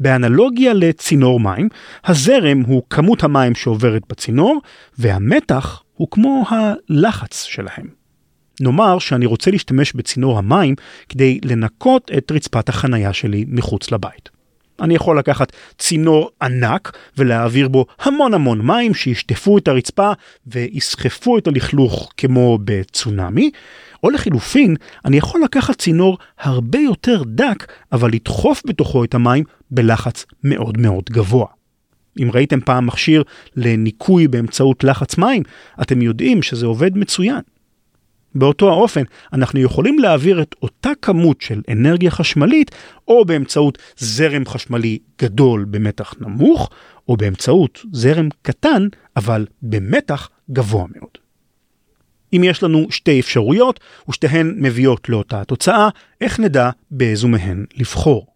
[0.00, 1.68] באנלוגיה לצינור מים,
[2.04, 4.60] הזרם הוא כמות המים שעוברת בצינור,
[4.98, 8.04] והמתח הוא כמו הלחץ שלהם.
[8.60, 10.74] נאמר שאני רוצה להשתמש בצינור המים
[11.08, 14.33] כדי לנקות את רצפת החנייה שלי מחוץ לבית.
[14.80, 20.12] אני יכול לקחת צינור ענק ולהעביר בו המון המון מים שישטפו את הרצפה
[20.46, 23.50] ויסחפו את הלכלוך כמו בצונאמי,
[24.02, 30.26] או לחילופין, אני יכול לקחת צינור הרבה יותר דק, אבל לדחוף בתוכו את המים בלחץ
[30.44, 31.46] מאוד מאוד גבוה.
[32.22, 33.22] אם ראיתם פעם מכשיר
[33.56, 35.42] לניקוי באמצעות לחץ מים,
[35.82, 37.40] אתם יודעים שזה עובד מצוין.
[38.34, 42.70] באותו האופן, אנחנו יכולים להעביר את אותה כמות של אנרגיה חשמלית,
[43.08, 46.70] או באמצעות זרם חשמלי גדול במתח נמוך,
[47.08, 51.18] או באמצעות זרם קטן, אבל במתח גבוה מאוד.
[52.32, 55.88] אם יש לנו שתי אפשרויות, ושתיהן מביאות לאותה התוצאה,
[56.20, 58.26] איך נדע באיזו מהן לבחור?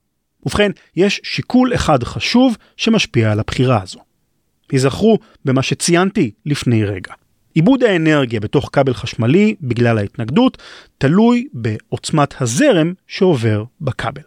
[0.46, 3.98] ובכן, יש שיקול אחד חשוב שמשפיע על הבחירה הזו.
[4.72, 7.12] היזכרו במה שציינתי לפני רגע.
[7.58, 10.58] עיבוד האנרגיה בתוך כבל חשמלי בגלל ההתנגדות
[10.98, 14.22] תלוי בעוצמת הזרם שעובר בכבל.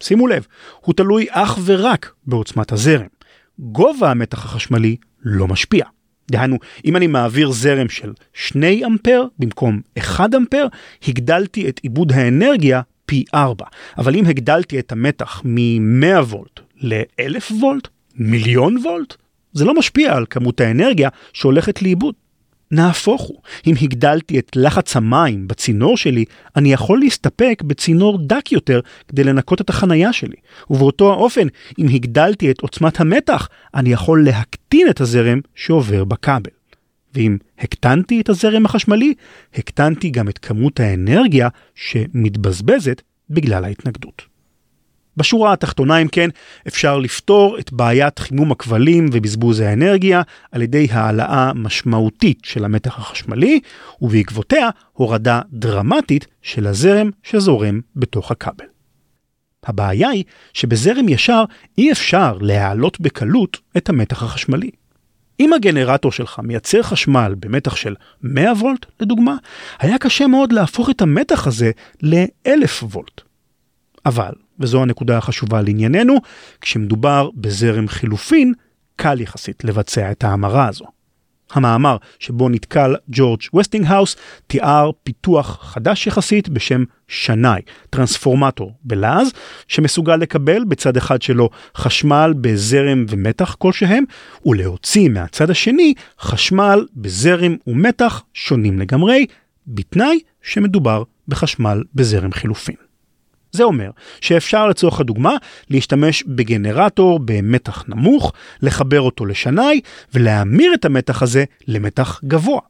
[0.00, 0.46] שימו לב,
[0.80, 3.06] הוא תלוי אך ורק בעוצמת הזרם.
[3.58, 5.84] גובה המתח החשמלי לא משפיע.
[6.30, 10.66] דהיינו, אם אני מעביר זרם של 2 אמפר במקום 1 אמפר,
[11.08, 13.64] הגדלתי את עיבוד האנרגיה פי 4.
[13.98, 19.16] אבל אם הגדלתי את המתח מ-100 וולט ל-1000 וולט, מיליון וולט,
[19.52, 22.14] זה לא משפיע על כמות האנרגיה שהולכת לאיבוד.
[22.70, 26.24] נהפוך הוא, אם הגדלתי את לחץ המים בצינור שלי,
[26.56, 30.36] אני יכול להסתפק בצינור דק יותר כדי לנקות את החנייה שלי.
[30.70, 31.46] ובאותו האופן,
[31.78, 36.50] אם הגדלתי את עוצמת המתח, אני יכול להקטין את הזרם שעובר בכבל.
[37.14, 39.14] ואם הקטנתי את הזרם החשמלי,
[39.54, 44.27] הקטנתי גם את כמות האנרגיה שמתבזבזת בגלל ההתנגדות.
[45.18, 46.28] בשורה התחתונה אם כן,
[46.68, 53.60] אפשר לפתור את בעיית חימום הכבלים ובזבוז האנרגיה על ידי העלאה משמעותית של המתח החשמלי,
[54.00, 58.66] ובעקבותיה הורדה דרמטית של הזרם שזורם בתוך הכבל.
[59.64, 61.44] הבעיה היא שבזרם ישר
[61.78, 64.70] אי אפשר להעלות בקלות את המתח החשמלי.
[65.40, 69.36] אם הגנרטור שלך מייצר חשמל במתח של 100 וולט, לדוגמה,
[69.78, 71.70] היה קשה מאוד להפוך את המתח הזה
[72.02, 73.20] ל-1000 וולט.
[74.06, 76.16] אבל, וזו הנקודה החשובה לענייננו,
[76.60, 78.52] כשמדובר בזרם חילופין,
[78.96, 80.84] קל יחסית לבצע את ההמרה הזו.
[81.52, 84.16] המאמר שבו נתקל ג'ורג' וסטינגהאוס
[84.46, 89.32] תיאר פיתוח חדש יחסית בשם שנאי, טרנספורמטור בלעז,
[89.68, 94.04] שמסוגל לקבל בצד אחד שלו חשמל בזרם ומתח כלשהם,
[94.46, 99.26] ולהוציא מהצד השני חשמל בזרם ומתח שונים לגמרי,
[99.66, 102.87] בתנאי שמדובר בחשמל בזרם חילופין.
[103.52, 105.36] זה אומר שאפשר לצורך הדוגמה
[105.70, 108.32] להשתמש בגנרטור במתח נמוך,
[108.62, 109.80] לחבר אותו לשנאי
[110.14, 112.60] ולהמיר את המתח הזה למתח גבוה.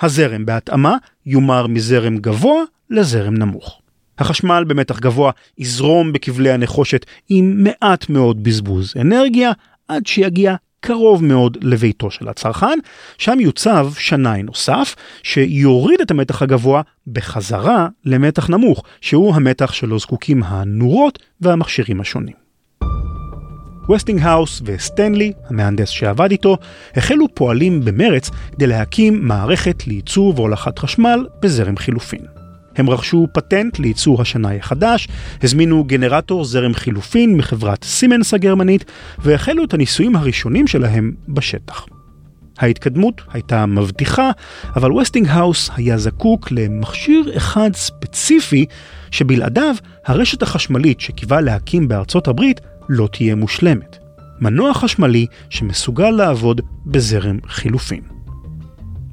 [0.00, 3.80] הזרם בהתאמה יומר מזרם גבוה לזרם נמוך.
[4.18, 9.52] החשמל במתח גבוה יזרום בכבלי הנחושת עם מעט מאוד בזבוז אנרגיה
[9.88, 12.78] עד שיגיע קרוב מאוד לביתו של הצרכן,
[13.18, 20.42] שם יוצב שנאי נוסף שיוריד את המתח הגבוה בחזרה למתח נמוך, שהוא המתח שלו זקוקים
[20.42, 22.34] הנורות והמכשירים השונים.
[23.94, 26.56] וסטינגהאוס וסטנלי, המהנדס שעבד איתו,
[26.96, 32.39] החלו פועלים במרץ כדי להקים מערכת לייצור והולכת חשמל בזרם חילופין.
[32.76, 35.08] הם רכשו פטנט לייצור השנאי החדש,
[35.42, 38.84] הזמינו גנרטור זרם חילופין מחברת סימנס הגרמנית,
[39.18, 41.86] והחלו את הניסויים הראשונים שלהם בשטח.
[42.58, 44.30] ההתקדמות הייתה מבטיחה,
[44.76, 48.66] אבל וסטינגהאוס היה זקוק למכשיר אחד ספציפי,
[49.10, 49.74] שבלעדיו
[50.06, 53.96] הרשת החשמלית שקיווה להקים בארצות הברית לא תהיה מושלמת.
[54.40, 58.19] מנוע חשמלי שמסוגל לעבוד בזרם חילופין.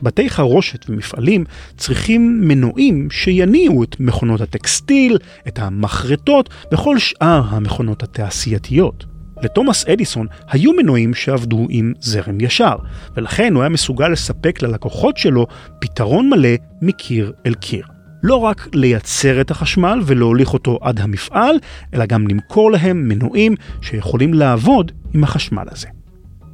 [0.01, 1.43] בתי חרושת ומפעלים
[1.77, 9.05] צריכים מנועים שיניעו את מכונות הטקסטיל, את המחרטות וכל שאר המכונות התעשייתיות.
[9.41, 12.75] לתומאס אדיסון היו מנועים שעבדו עם זרם ישר,
[13.15, 15.47] ולכן הוא היה מסוגל לספק ללקוחות שלו
[15.79, 16.49] פתרון מלא
[16.81, 17.85] מקיר אל קיר.
[18.23, 21.55] לא רק לייצר את החשמל ולהוליך אותו עד המפעל,
[21.93, 25.87] אלא גם למכור להם מנועים שיכולים לעבוד עם החשמל הזה.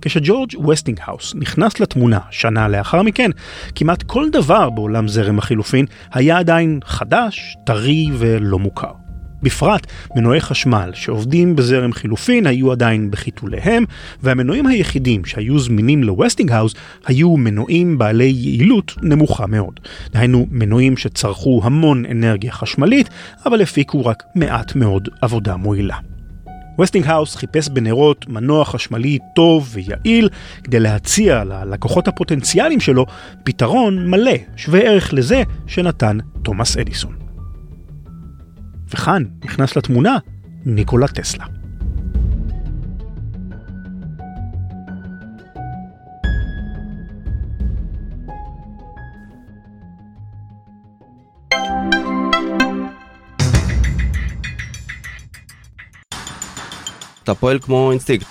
[0.04, 3.32] כשג'ורג' וסטינגהאוס נכנס לתמונה שנה לאחר מכן,
[3.76, 8.92] כמעט כל דבר בעולם זרם החילופין היה עדיין חדש, טרי ולא מוכר.
[9.44, 13.84] בפרט מנועי חשמל שעובדים בזרם חילופין היו עדיין בחיתוליהם,
[14.24, 16.74] והמנועים היחידים שהיו זמינים לווסטינגהאוס
[17.06, 19.80] היו מנועים בעלי יעילות נמוכה מאוד.
[20.12, 23.10] דהיינו מנועים שצרכו המון אנרגיה חשמלית,
[23.46, 25.98] אבל הפיקו רק מעט מאוד עבודה מועילה.
[26.82, 30.30] וסטינגהאוס חיפש בנרות מנוע חשמלי טוב ויעיל
[30.64, 33.06] כדי להציע ללקוחות הפוטנציאליים שלו
[33.44, 37.16] פתרון מלא, שווה ערך לזה שנתן תומאס אדיסון.
[38.94, 40.18] וכאן נכנס לתמונה
[40.66, 41.63] ניקולה טסלה.
[57.24, 58.26] אתה פועל כמו אינסטינקט.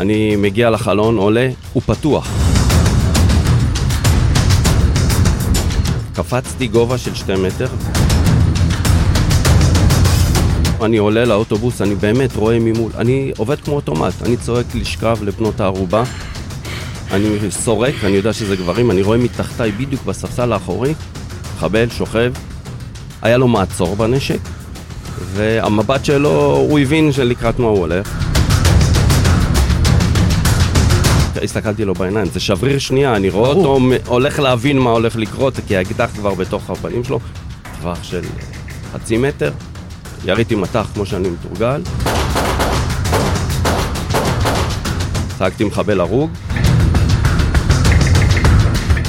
[0.00, 2.28] אני מגיע לחלון, עולה, הוא פתוח.
[6.14, 7.66] קפצתי גובה של שתי מטר.
[10.82, 12.92] אני עולה לאוטובוס, אני באמת רואה ממול.
[12.98, 16.02] אני עובד כמו אוטומט, אני צועק לשכב לבנות הערובה.
[17.10, 20.94] אני סורק, אני יודע שזה גברים, אני רואה מתחתיי בדיוק בספסל האחורי,
[21.56, 22.32] מחבל, שוכב.
[23.22, 24.40] היה לו מעצור בנשק,
[25.18, 28.26] והמבט שלו, הוא הבין שלקראת מה הוא הולך.
[31.42, 35.76] הסתכלתי לו בעיניים, זה שבריר שנייה, אני רואה אותו הולך להבין מה הולך לקרות, כי
[35.76, 37.20] האקדח כבר בתוך הפנים שלו,
[37.80, 38.20] טווח של
[38.92, 39.52] חצי מטר,
[40.24, 41.82] יריתי מטח כמו שאני מתורגל.
[45.38, 46.30] צעקתי מחבל הרוג.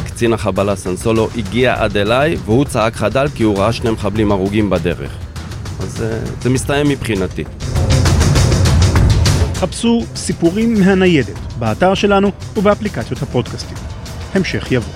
[0.05, 4.69] קצין החבלה סנסולו הגיע עד אליי, והוא צעק חדל כי הוא ראה שני מחבלים הרוגים
[4.69, 5.26] בדרך.
[5.79, 7.43] אז אה, זה מסתיים מבחינתי.
[9.53, 13.77] חפשו סיפורים מהניידת באתר שלנו ובאפליקציות הפודקאסטים.
[14.33, 14.93] המשך יבוא.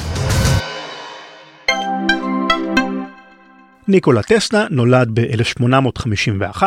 [3.88, 6.64] ניקולה טסלה נולד ב-1851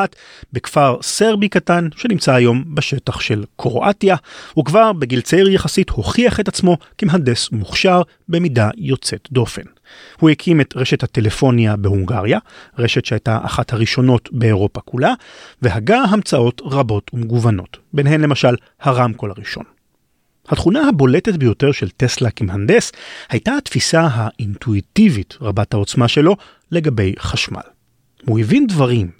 [0.52, 4.16] בכפר סרבי קטן שנמצא היום בשטח של קרואטיה.
[4.54, 9.73] הוא כבר בגיל צעיר יחסית הוכיח את עצמו כמהנדס מוכשר במידה יוצאת דופן.
[10.20, 12.38] הוא הקים את רשת הטלפוניה בהונגריה,
[12.78, 15.14] רשת שהייתה אחת הראשונות באירופה כולה,
[15.62, 19.64] והגה המצאות רבות ומגוונות, ביניהן למשל הרמקול הראשון.
[20.48, 22.92] התכונה הבולטת ביותר של טסלה כמהנדס
[23.30, 26.36] הייתה התפיסה האינטואיטיבית רבת העוצמה שלו
[26.70, 27.60] לגבי חשמל.
[28.26, 29.10] הוא הבין דברים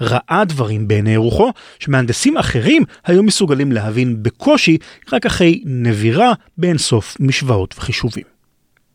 [0.00, 4.78] וראה דברים בעיני רוחו שמהנדסים אחרים היו מסוגלים להבין בקושי
[5.12, 8.39] רק אחרי נבירה באינסוף משוואות וחישובים.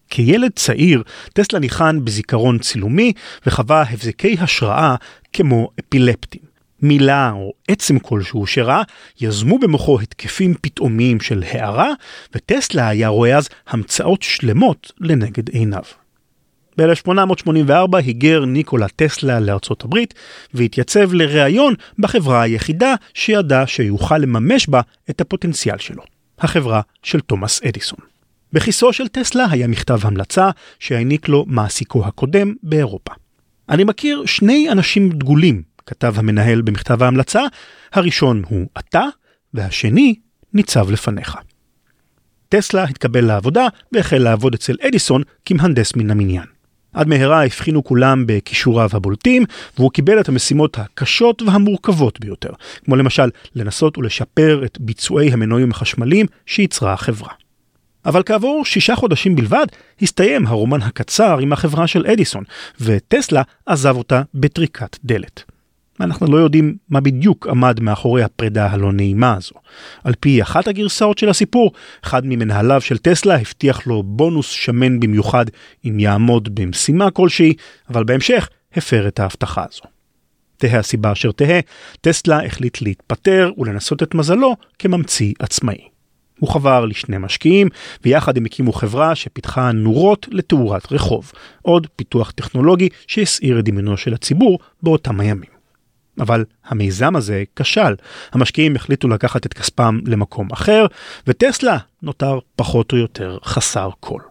[0.10, 3.14] כילד צעיר, טסלה ניחן בזיכרון צילומי
[3.48, 4.96] וחווה הבזקי השראה
[5.34, 6.56] כמו אפילפטים.
[6.82, 8.82] מילה או עצם כלשהו שראה,
[9.22, 11.90] יזמו במוחו התקפים פתאומיים של הערה,
[12.36, 15.84] וטסלה היה רואה אז המצאות שלמות לנגד עיניו.
[16.78, 20.14] ב-1884 היגר ניקולה טסלה לארצות הברית
[20.54, 26.04] והתייצב לראיון בחברה היחידה שידע שיוכל לממש בה את הפוטנציאל שלו,
[26.40, 28.15] החברה של תומאס אדיסון.
[28.56, 33.12] בכיסו של טסלה היה מכתב המלצה שהעניק לו מעסיקו הקודם באירופה.
[33.70, 37.42] אני מכיר שני אנשים דגולים כתב המנהל במכתב ההמלצה,
[37.94, 39.04] הראשון הוא אתה,
[39.54, 40.16] והשני
[40.54, 41.38] ניצב לפניך.
[42.50, 46.46] טסלה התקבל לעבודה והחל לעבוד אצל אדיסון כמהנדס מן המניין.
[46.94, 49.46] עד מהרה הבחינו כולם בכישוריו הבולטים,
[49.78, 52.52] והוא קיבל את המשימות הקשות והמורכבות ביותר,
[52.86, 57.45] כמו למשל לנסות ולשפר את ביצועי המנועים החשמליים שייצרה החברה.
[58.06, 59.66] אבל כעבור שישה חודשים בלבד
[60.02, 62.44] הסתיים הרומן הקצר עם החברה של אדיסון,
[62.82, 65.44] וטסלה עזב אותה בטריקת דלת.
[66.00, 69.56] אנחנו לא יודעים מה בדיוק עמד מאחורי הפרידה הלא נעימה הזו.
[70.04, 71.72] על פי אחת הגרסאות של הסיפור,
[72.04, 75.46] אחד ממנהליו של טסלה הבטיח לו בונוס שמן במיוחד
[75.86, 77.54] אם יעמוד במשימה כלשהי,
[77.90, 79.82] אבל בהמשך הפר את ההבטחה הזו.
[80.58, 81.60] תהא הסיבה אשר תהא,
[82.02, 85.95] טסלה החליט להתפטר ולנסות את מזלו כממציא עצמאי.
[86.40, 87.68] הוא חבר לשני משקיעים,
[88.04, 94.14] ויחד הם הקימו חברה שפיתחה נורות לתאורת רחוב, עוד פיתוח טכנולוגי שהסעיר את דמיונו של
[94.14, 95.56] הציבור באותם הימים.
[96.20, 97.96] אבל המיזם הזה כשל.
[98.32, 100.86] המשקיעים החליטו לקחת את כספם למקום אחר,
[101.28, 104.22] וטסלה נותר פחות או יותר חסר כל.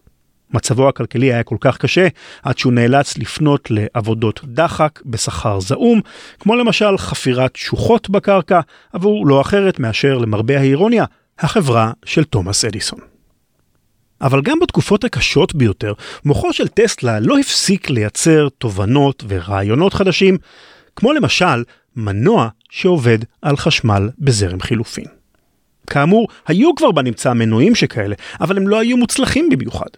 [0.50, 2.08] מצבו הכלכלי היה כל כך קשה,
[2.42, 6.00] עד שהוא נאלץ לפנות לעבודות דחק בשכר זעום,
[6.40, 8.60] כמו למשל חפירת שוחות בקרקע,
[8.92, 11.04] עבור לא אחרת מאשר, למרבה האירוניה,
[11.38, 13.00] החברה של תומאס אדיסון.
[14.20, 15.92] אבל גם בתקופות הקשות ביותר,
[16.24, 20.38] מוחו של טסלה לא הפסיק לייצר תובנות ורעיונות חדשים,
[20.96, 21.64] כמו למשל
[21.96, 25.04] מנוע שעובד על חשמל בזרם חילופין.
[25.86, 29.88] כאמור, היו כבר בנמצא מנועים שכאלה, אבל הם לא היו מוצלחים במיוחד.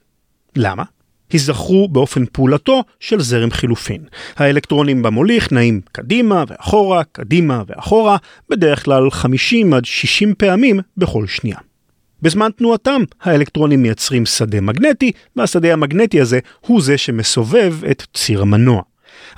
[0.57, 0.83] למה?
[1.33, 4.01] היזכרו באופן פעולתו של זרם חילופין.
[4.37, 8.17] האלקטרונים במוליך נעים קדימה ואחורה, קדימה ואחורה,
[8.49, 11.59] בדרך כלל 50 עד 60 פעמים בכל שנייה.
[12.23, 18.83] בזמן תנועתם, האלקטרונים מייצרים שדה מגנטי, והשדה המגנטי הזה הוא זה שמסובב את ציר המנוע.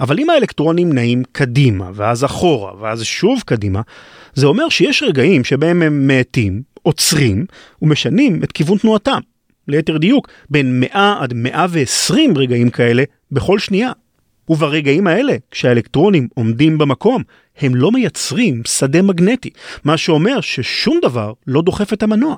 [0.00, 3.80] אבל אם האלקטרונים נעים קדימה, ואז אחורה, ואז שוב קדימה,
[4.34, 7.46] זה אומר שיש רגעים שבהם הם מאטים, עוצרים,
[7.82, 9.20] ומשנים את כיוון תנועתם.
[9.68, 13.02] ליתר דיוק, בין 100 עד 120 רגעים כאלה
[13.32, 13.92] בכל שנייה.
[14.48, 17.22] וברגעים האלה, כשהאלקטרונים עומדים במקום,
[17.58, 19.50] הם לא מייצרים שדה מגנטי,
[19.84, 22.36] מה שאומר ששום דבר לא דוחף את המנוע.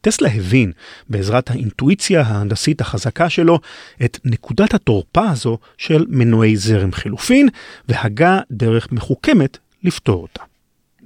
[0.00, 0.72] טסלה הבין,
[1.08, 3.58] בעזרת האינטואיציה ההנדסית החזקה שלו,
[4.04, 7.48] את נקודת התורפה הזו של מנועי זרם חילופין,
[7.88, 10.42] והגה דרך מחוכמת לפתור אותה.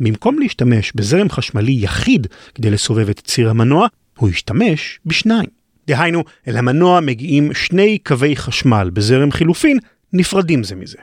[0.01, 3.87] במקום להשתמש בזרם חשמלי יחיד כדי לסובב את ציר המנוע,
[4.18, 5.48] הוא השתמש בשניים.
[5.87, 9.79] דהיינו, אל המנוע מגיעים שני קווי חשמל בזרם חילופין
[10.12, 10.98] נפרדים זה מזה.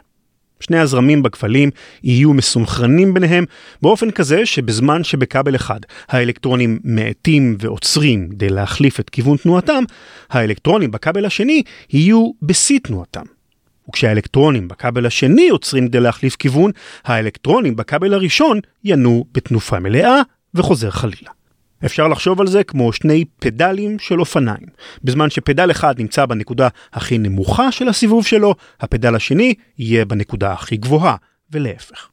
[0.60, 1.70] שני הזרמים בכבלים
[2.04, 3.46] יהיו מסונכרנים ביניהם
[3.82, 9.84] באופן כזה שבזמן שבכבל אחד האלקטרונים מאטים ועוצרים כדי להחליף את כיוון תנועתם,
[10.30, 13.24] האלקטרונים בכבל השני יהיו בשיא תנועתם.
[13.90, 16.72] וכשהאלקטרונים בכבל השני עוצרים כדי להחליף כיוון,
[17.04, 20.22] האלקטרונים בכבל הראשון ינועו בתנופה מלאה
[20.54, 21.32] וחוזר חלילה.
[21.86, 24.68] אפשר לחשוב על זה כמו שני פדלים של אופניים.
[25.04, 30.78] בזמן שפדל אחד נמצא בנקודה הכי נמוכה של הסיבוב שלו, הפדל השני יהיה בנקודה הכי
[30.78, 31.16] גבוהה,
[31.52, 32.08] ולהפך.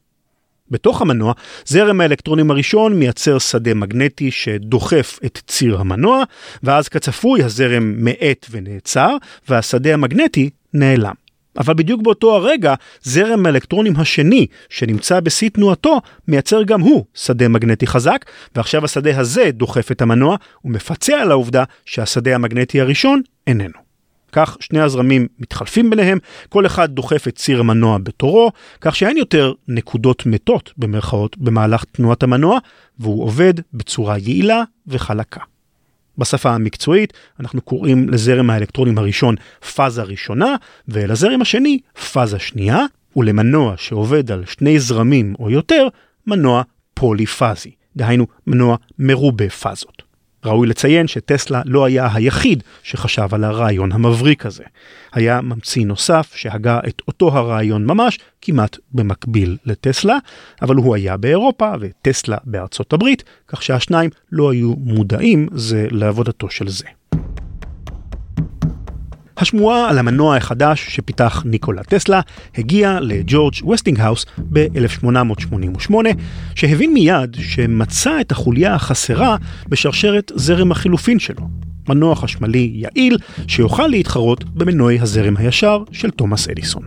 [0.71, 1.33] בתוך המנוע,
[1.65, 6.23] זרם האלקטרונים הראשון מייצר שדה מגנטי שדוחף את ציר המנוע,
[6.63, 9.15] ואז כצפוי הזרם מאט ונעצר,
[9.49, 11.13] והשדה המגנטי נעלם.
[11.57, 17.87] אבל בדיוק באותו הרגע, זרם האלקטרונים השני, שנמצא בשיא תנועתו, מייצר גם הוא שדה מגנטי
[17.87, 23.89] חזק, ועכשיו השדה הזה דוחף את המנוע, ומפצה על העובדה שהשדה המגנטי הראשון איננו.
[24.31, 26.17] כך שני הזרמים מתחלפים ביניהם,
[26.49, 32.23] כל אחד דוחף את ציר המנוע בתורו, כך שאין יותר נקודות מתות במרכאות במהלך תנועת
[32.23, 32.59] המנוע,
[32.99, 35.41] והוא עובד בצורה יעילה וחלקה.
[36.19, 39.35] בשפה המקצועית אנחנו קוראים לזרם האלקטרונים הראשון
[39.75, 40.55] פאזה ראשונה,
[40.87, 41.79] ולזרם השני
[42.13, 45.87] פאזה שנייה, ולמנוע שעובד על שני זרמים או יותר,
[46.27, 46.61] מנוע
[46.93, 50.08] פוליפאזי, דהיינו מנוע מרובה פאזות.
[50.45, 54.63] ראוי לציין שטסלה לא היה היחיד שחשב על הרעיון המבריק הזה.
[55.13, 60.17] היה ממציא נוסף שהגה את אותו הרעיון ממש כמעט במקביל לטסלה,
[60.61, 66.69] אבל הוא היה באירופה וטסלה בארצות הברית, כך שהשניים לא היו מודעים זה לעבודתו של
[66.69, 66.85] זה.
[69.39, 72.21] השמועה על המנוע החדש שפיתח ניקולה טסלה
[72.57, 75.93] הגיעה לג'ורג' וסטינגהאוס ב-1888,
[76.55, 79.37] שהבין מיד שמצא את החוליה החסרה
[79.69, 81.47] בשרשרת זרם החילופין שלו.
[81.89, 83.17] מנוע חשמלי יעיל
[83.47, 86.83] שיוכל להתחרות במנועי הזרם הישר של תומאס אדיסון.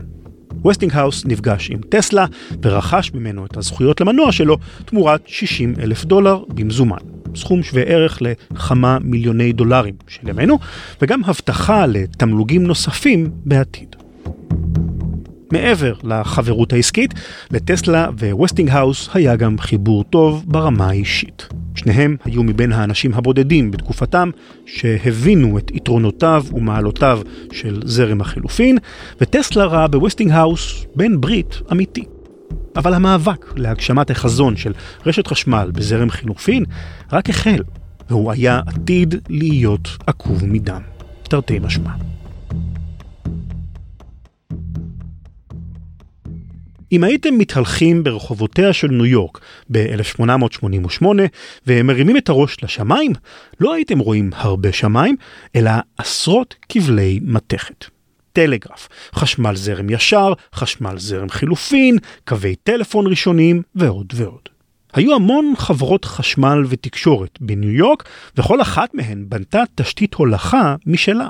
[0.67, 2.27] וסטינגהאוס נפגש עם טסלה
[2.63, 7.12] ורכש ממנו את הזכויות למנוע שלו תמורת 60 אלף דולר במזומן.
[7.37, 10.59] סכום שווה ערך לכמה מיליוני דולרים של ימינו,
[11.03, 13.97] וגם הבטחה לתמלוגים נוספים בעתיד.
[15.53, 17.15] מעבר לחברות העסקית,
[17.51, 21.49] לטסלה וווסטינגהאוס היה גם חיבור טוב ברמה האישית.
[21.75, 24.31] שניהם היו מבין האנשים הבודדים בתקופתם
[24.67, 27.21] שהבינו את יתרונותיו ומעלותיו
[27.53, 28.79] של זרם החילופין,
[29.21, 32.05] וטסלה ראה בווסטינגהאוס בן ברית אמיתי.
[32.77, 34.73] אבל המאבק להגשמת החזון של
[35.07, 36.65] רשת חשמל בזרם חילופין
[37.13, 37.63] רק החל,
[38.11, 40.83] והוא היה עתיד להיות עקוב מדם,
[41.23, 41.91] תרתי משמע.
[46.93, 51.07] אם הייתם מתהלכים ברחובותיה של ניו יורק ב-1888
[51.67, 53.13] ומרימים את הראש לשמיים,
[53.61, 55.17] לא הייתם רואים הרבה שמיים,
[55.57, 57.92] אלא עשרות כבלי מתכת.
[58.33, 64.49] טלגרף, חשמל זרם ישר, חשמל זרם חילופין, קווי טלפון ראשונים ועוד ועוד.
[64.93, 71.29] היו המון חברות חשמל ותקשורת בניו יורק, וכל אחת מהן בנתה תשתית הולכה משלה.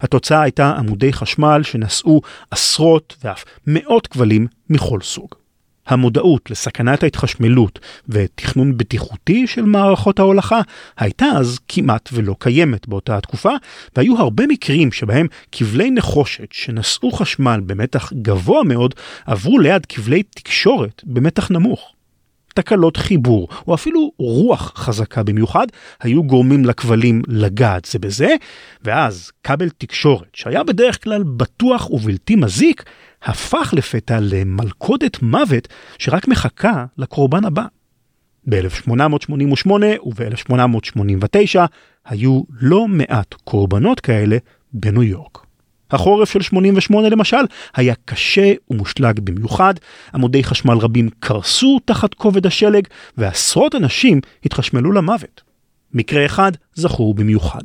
[0.00, 5.41] התוצאה הייתה עמודי חשמל שנשאו עשרות ואף מאות כבלים מכל סוג.
[5.86, 7.78] המודעות לסכנת ההתחשמלות
[8.08, 10.60] ותכנון בטיחותי של מערכות ההולכה
[10.98, 13.52] הייתה אז כמעט ולא קיימת באותה התקופה,
[13.96, 18.94] והיו הרבה מקרים שבהם כבלי נחושת שנשאו חשמל במתח גבוה מאוד
[19.26, 21.92] עברו ליד כבלי תקשורת במתח נמוך.
[22.54, 25.66] תקלות חיבור, או אפילו רוח חזקה במיוחד,
[26.00, 28.34] היו גורמים לכבלים לגעת זה בזה,
[28.84, 32.84] ואז כבל תקשורת, שהיה בדרך כלל בטוח ובלתי מזיק,
[33.24, 35.68] הפך לפתע למלכודת מוות
[35.98, 37.64] שרק מחכה לקורבן הבא.
[38.48, 39.70] ב-1888
[40.06, 41.60] וב-1889
[42.04, 44.36] היו לא מעט קורבנות כאלה
[44.72, 45.38] בניו יורק.
[45.90, 47.36] החורף של 88 למשל
[47.74, 49.74] היה קשה ומושלג במיוחד,
[50.14, 55.42] עמודי חשמל רבים קרסו תחת כובד השלג ועשרות אנשים התחשמלו למוות.
[55.94, 57.62] מקרה אחד זכור במיוחד.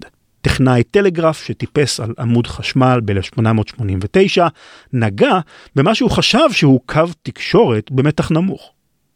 [0.47, 4.41] טכנאי טלגרף שטיפס על עמוד חשמל ב-1889
[4.93, 5.39] נגע
[5.75, 8.71] במה שהוא חשב שהוא קו תקשורת במתח נמוך.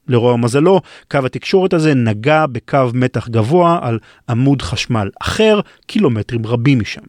[0.08, 6.80] לרוע מזלו, קו התקשורת הזה נגע בקו מתח גבוה על עמוד חשמל אחר, קילומטרים רבים
[6.80, 7.02] משם.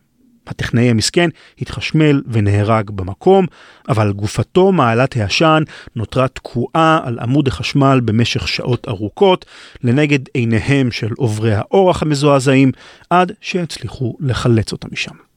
[0.47, 1.30] הטכנאי המסכן
[1.61, 3.47] התחשמל ונהרג במקום,
[3.88, 5.62] אבל גופתו מעלת העשן
[5.97, 9.45] נותרה תקועה על עמוד החשמל במשך שעות ארוכות,
[9.84, 12.72] לנגד עיניהם של עוברי האורח המזועזעים,
[13.11, 15.32] עד שהצליחו לחלץ אותה משם.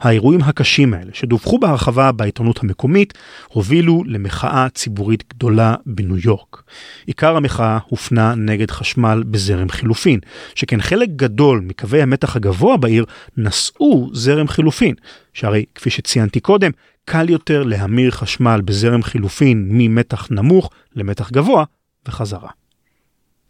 [0.00, 3.14] האירועים הקשים האלה, שדווחו בהרחבה בעיתונות המקומית,
[3.48, 6.62] הובילו למחאה ציבורית גדולה בניו יורק.
[7.06, 10.20] עיקר המחאה הופנה נגד חשמל בזרם חילופין,
[10.54, 13.04] שכן חלק גדול מקווי המתח הגבוה בעיר
[13.36, 14.94] נשאו זרם חילופין,
[15.34, 16.70] שהרי כפי שציינתי קודם,
[17.04, 21.64] קל יותר להמיר חשמל בזרם חילופין ממתח נמוך למתח גבוה
[22.08, 22.50] וחזרה.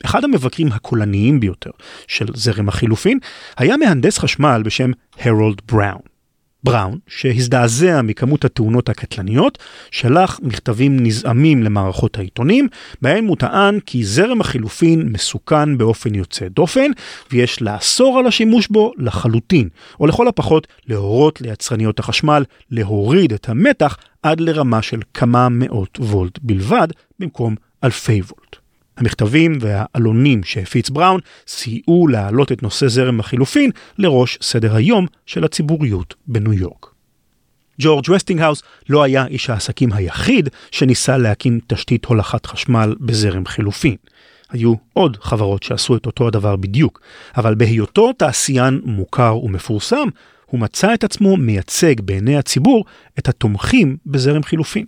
[0.05, 1.71] אחד המבקרים הקולניים ביותר
[2.07, 3.19] של זרם החילופין
[3.57, 4.91] היה מהנדס חשמל בשם
[5.21, 6.11] הרולד בראון.
[6.65, 9.59] בראון, שהזדעזע מכמות התאונות הקטלניות,
[9.91, 12.69] שלח מכתבים נזעמים למערכות העיתונים,
[13.03, 16.91] בהם הוא טען כי זרם החילופין מסוכן באופן יוצא דופן,
[17.33, 19.69] ויש לאסור על השימוש בו לחלוטין,
[20.01, 26.39] או לכל הפחות להורות ליצרניות החשמל להוריד את המתח עד לרמה של כמה מאות וולט
[26.43, 26.89] בלבד,
[27.19, 27.55] במקום
[27.85, 28.60] אלפי וולט.
[29.01, 36.15] המכתבים והעלונים שהפיץ בראון סייעו להעלות את נושא זרם החילופין לראש סדר היום של הציבוריות
[36.27, 36.87] בניו יורק.
[37.81, 43.97] ג'ורג' וסטינגהאוס לא היה איש העסקים היחיד שניסה להקים תשתית הולכת חשמל בזרם חילופין.
[44.51, 47.01] היו עוד חברות שעשו את אותו הדבר בדיוק,
[47.37, 50.09] אבל בהיותו תעשיין מוכר ומפורסם,
[50.47, 52.85] הוא מצא את עצמו מייצג בעיני הציבור
[53.19, 54.85] את התומכים בזרם חילופין.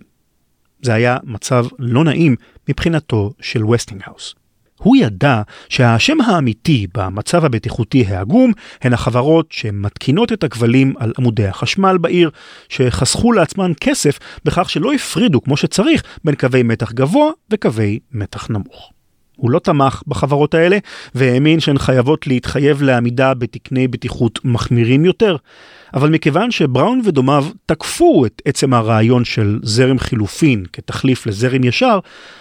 [0.83, 2.35] זה היה מצב לא נעים
[2.69, 4.35] מבחינתו של וסטינגהאוס.
[4.83, 11.97] הוא ידע שהאשם האמיתי במצב הבטיחותי העגום הן החברות שמתקינות את הכבלים על עמודי החשמל
[11.97, 12.29] בעיר,
[12.69, 18.91] שחסכו לעצמן כסף בכך שלא הפרידו כמו שצריך בין קווי מתח גבוה וקווי מתח נמוך.
[19.35, 20.77] הוא לא תמך בחברות האלה
[21.15, 25.35] והאמין שהן חייבות להתחייב לעמידה בתקני בטיחות מחמירים יותר.
[25.93, 31.99] אבל מכיוון שבראון ודומיו תקפו את עצם הרעיון של זרם חילופין כתחליף לזרם ישר,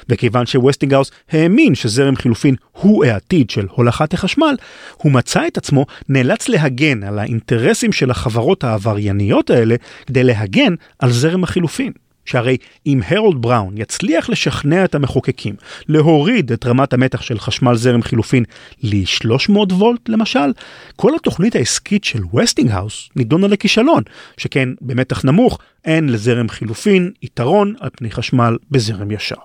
[0.09, 4.55] וכיוון שווסטינגהאוס האמין שזרם חילופין הוא העתיד של הולכת החשמל,
[4.97, 9.75] הוא מצא את עצמו נאלץ להגן על האינטרסים של החברות העברייניות האלה
[10.07, 11.93] כדי להגן על זרם החילופין.
[12.25, 12.57] שהרי
[12.87, 15.55] אם הרולד בראון יצליח לשכנע את המחוקקים
[15.89, 18.45] להוריד את רמת המתח של חשמל זרם חילופין
[18.83, 20.53] ל-300 וולט למשל,
[20.97, 24.03] כל התוכנית העסקית של וסטינגהאוס נידונה לכישלון,
[24.37, 29.37] שכן במתח נמוך אין לזרם חילופין יתרון על פני חשמל בזרם ישר.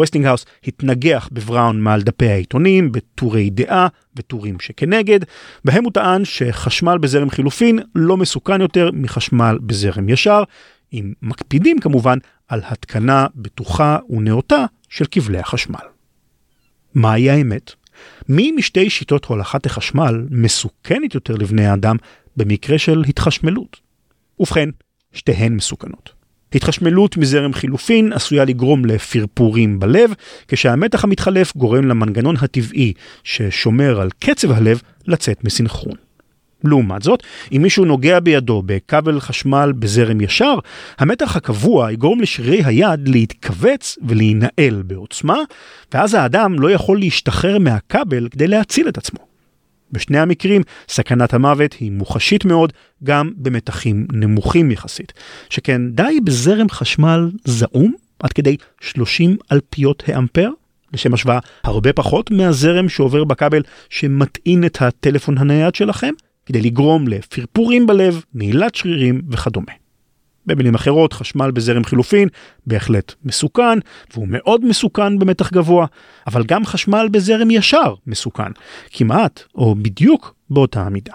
[0.00, 5.20] וסטינגהאוס התנגח בבראון מעל דפי העיתונים בטורי דעה וטורים שכנגד,
[5.64, 10.42] בהם הוא טען שחשמל בזרם חילופין לא מסוכן יותר מחשמל בזרם ישר,
[10.92, 12.18] אם מקפידים כמובן
[12.48, 15.86] על התקנה בטוחה ונאותה של כבלי החשמל.
[16.94, 17.72] מהי האמת?
[18.28, 21.96] מי משתי שיטות הולכת החשמל מסוכנת יותר לבני האדם
[22.36, 23.80] במקרה של התחשמלות?
[24.40, 24.68] ובכן,
[25.12, 26.12] שתיהן מסוכנות.
[26.54, 30.10] התחשמלות מזרם חילופין עשויה לגרום לפרפורים בלב,
[30.48, 32.92] כשהמתח המתחלף גורם למנגנון הטבעי
[33.24, 36.05] ששומר על קצב הלב לצאת מסנכרון.
[36.64, 40.54] לעומת זאת, אם מישהו נוגע בידו בכבל חשמל בזרם ישר,
[40.98, 45.38] המתח הקבוע יגרום לשרירי היד להתכווץ ולהינעל בעוצמה,
[45.94, 49.18] ואז האדם לא יכול להשתחרר מהכבל כדי להציל את עצמו.
[49.92, 52.72] בשני המקרים, סכנת המוות היא מוחשית מאוד,
[53.04, 55.12] גם במתחים נמוכים יחסית.
[55.50, 60.50] שכן די בזרם חשמל זעום, עד כדי 30 אלפיות האמפר,
[60.92, 66.12] לשם השוואה הרבה פחות מהזרם שעובר בכבל שמטעין את הטלפון הנייד שלכם,
[66.46, 69.72] כדי לגרום לפרפורים בלב, נעילת שרירים וכדומה.
[70.46, 72.28] במילים אחרות, חשמל בזרם חילופין
[72.66, 73.78] בהחלט מסוכן,
[74.14, 75.86] והוא מאוד מסוכן במתח גבוה,
[76.26, 78.52] אבל גם חשמל בזרם ישר מסוכן,
[78.90, 81.12] כמעט או בדיוק באותה המידה.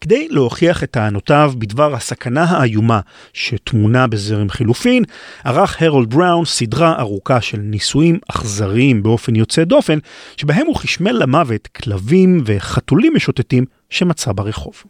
[0.00, 3.00] כדי להוכיח את טענותיו בדבר הסכנה האיומה
[3.32, 5.04] שטמונה בזרם חילופין,
[5.44, 9.98] ערך הרולד בראון סדרה ארוכה של ניסויים אכזריים באופן יוצא דופן,
[10.36, 14.82] שבהם הוא חשמל למוות כלבים וחתולים משוטטים שמצא ברחוב.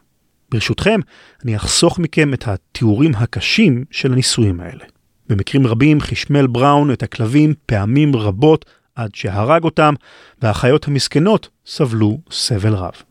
[0.50, 1.00] ברשותכם,
[1.44, 4.84] אני אחסוך מכם את התיאורים הקשים של הניסויים האלה.
[5.28, 9.94] במקרים רבים חשמל בראון את הכלבים פעמים רבות עד שהרג אותם,
[10.42, 13.07] והחיות המסכנות סבלו סבל רב.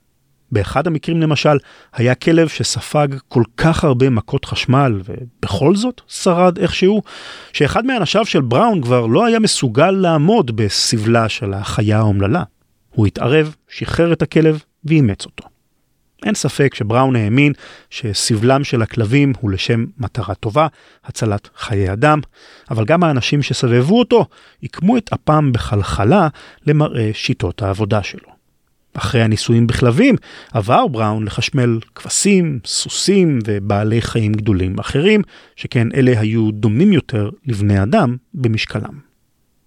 [0.51, 1.57] באחד המקרים למשל,
[1.93, 7.01] היה כלב שספג כל כך הרבה מכות חשמל, ובכל זאת שרד איכשהו,
[7.53, 12.43] שאחד מאנשיו של בראון כבר לא היה מסוגל לעמוד בסבלה של החיה האומללה.
[12.89, 15.43] הוא התערב, שחרר את הכלב ואימץ אותו.
[16.25, 17.53] אין ספק שבראון האמין
[17.89, 20.67] שסבלם של הכלבים הוא לשם מטרה טובה,
[21.05, 22.19] הצלת חיי אדם,
[22.71, 24.25] אבל גם האנשים שסבבו אותו
[24.61, 26.27] עיקמו את אפם בחלחלה
[26.67, 28.36] למראה שיטות העבודה שלו.
[28.97, 30.15] אחרי הניסויים בכלבים,
[30.53, 35.21] עבר בראון לחשמל כבשים, סוסים ובעלי חיים גדולים אחרים,
[35.55, 39.07] שכן אלה היו דומים יותר לבני אדם במשקלם.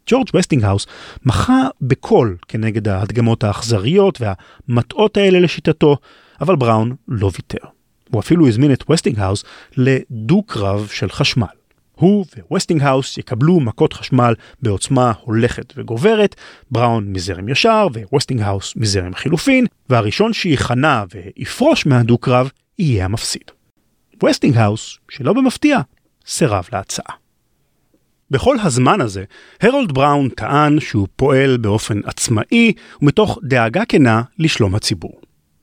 [0.06, 0.86] ג'ורג' וסטינגהאוס
[1.24, 5.96] מחה בקול כנגד ההדגמות האכזריות והמטעות האלה לשיטתו,
[6.40, 7.68] אבל בראון לא ויתר.
[8.10, 9.44] הוא אפילו הזמין את וסטינגהאוס
[9.76, 11.59] לדו-קרב של חשמל.
[12.00, 16.34] הוא וווסטינגהאוס יקבלו מכות חשמל בעוצמה הולכת וגוברת,
[16.70, 23.42] בראון מזרם ישר וווסטינגהאוס מזרם חילופין, והראשון שייכנע ויפרוש מהדו-קרב יהיה המפסיד.
[24.24, 25.78] וסטינגהאוס, שלא במפתיע,
[26.26, 27.14] סירב להצעה.
[28.30, 29.24] בכל הזמן הזה,
[29.60, 32.72] הרולד בראון טען שהוא פועל באופן עצמאי
[33.02, 35.20] ומתוך דאגה כנה לשלום הציבור.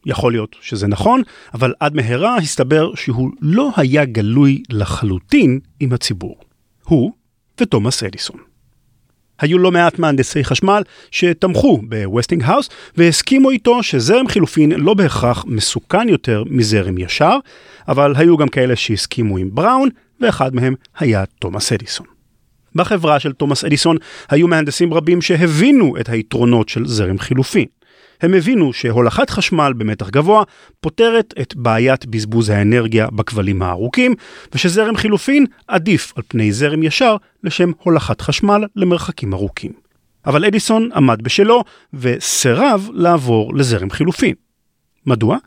[0.07, 1.21] יכול להיות שזה נכון,
[1.53, 6.35] אבל עד מהרה הסתבר שהוא לא היה גלוי לחלוטין עם הציבור.
[6.83, 7.11] הוא
[7.61, 8.37] ותומאס אדיסון.
[9.39, 16.43] היו לא מעט מהנדסי חשמל שתמכו בווסטינגהאוס והסכימו איתו שזרם חילופין לא בהכרח מסוכן יותר
[16.49, 17.37] מזרם ישר,
[17.87, 19.89] אבל היו גם כאלה שהסכימו עם בראון,
[20.21, 22.05] ואחד מהם היה תומאס אדיסון.
[22.75, 23.97] בחברה של תומאס אדיסון
[24.29, 27.65] היו מהנדסים רבים שהבינו את היתרונות של זרם חילופין.
[28.21, 30.43] הם הבינו שהולכת חשמל במתח גבוה
[30.79, 34.15] פותרת את בעיית בזבוז האנרגיה בכבלים הארוכים,
[34.53, 39.71] ושזרם חילופין עדיף על פני זרם ישר לשם הולכת חשמל למרחקים ארוכים.
[40.25, 41.63] אבל אדיסון עמד בשלו
[41.93, 44.33] וסירב לעבור לזרם חילופין.
[45.05, 45.37] מדוע?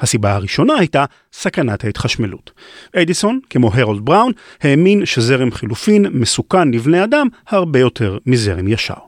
[0.00, 2.50] הסיבה הראשונה הייתה סכנת ההתחשמלות.
[2.96, 9.05] אדיסון, כמו הרולד בראון, האמין שזרם חילופין מסוכן לבני אדם הרבה יותר מזרם ישר.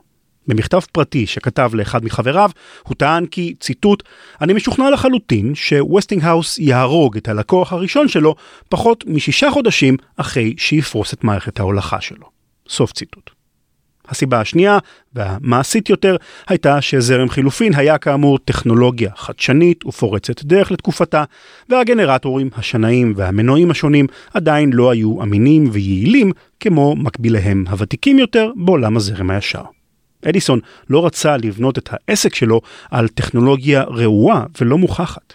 [0.49, 2.49] במכתב פרטי שכתב לאחד מחבריו,
[2.83, 4.03] הוא טען כי, ציטוט,
[4.41, 8.35] אני משוכנע לחלוטין שווסטינגהאוס יהרוג את הלקוח הראשון שלו
[8.69, 12.29] פחות משישה חודשים אחרי שיפרוס את מערכת ההולכה שלו.
[12.69, 13.29] סוף ציטוט.
[14.09, 14.77] הסיבה השנייה,
[15.13, 16.15] והמעשית יותר,
[16.47, 21.23] הייתה שזרם חילופין היה כאמור טכנולוגיה חדשנית ופורצת דרך לתקופתה,
[21.69, 29.29] והגנרטורים, השנאים והמנועים השונים עדיין לא היו אמינים ויעילים כמו מקביליהם הוותיקים יותר בעולם הזרם
[29.29, 29.63] הישר.
[30.25, 30.59] אדיסון
[30.89, 32.61] לא רצה לבנות את העסק שלו
[32.91, 35.33] על טכנולוגיה רעועה ולא מוכחת.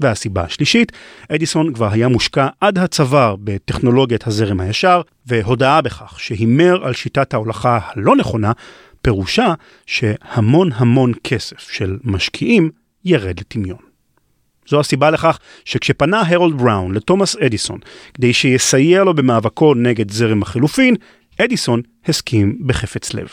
[0.00, 0.92] והסיבה השלישית,
[1.28, 7.78] אדיסון כבר היה מושקע עד הצוואר בטכנולוגיית הזרם הישר, והודעה בכך שהימר על שיטת ההולכה
[7.82, 8.52] הלא נכונה,
[9.02, 9.54] פירושה
[9.86, 12.70] שהמון המון כסף של משקיעים
[13.04, 13.78] ירד לטמיון.
[14.68, 17.78] זו הסיבה לכך שכשפנה הרולד בראון לתומאס אדיסון
[18.14, 20.94] כדי שיסייע לו במאבקו נגד זרם החילופין,
[21.40, 23.28] אדיסון הסכים בחפץ לב.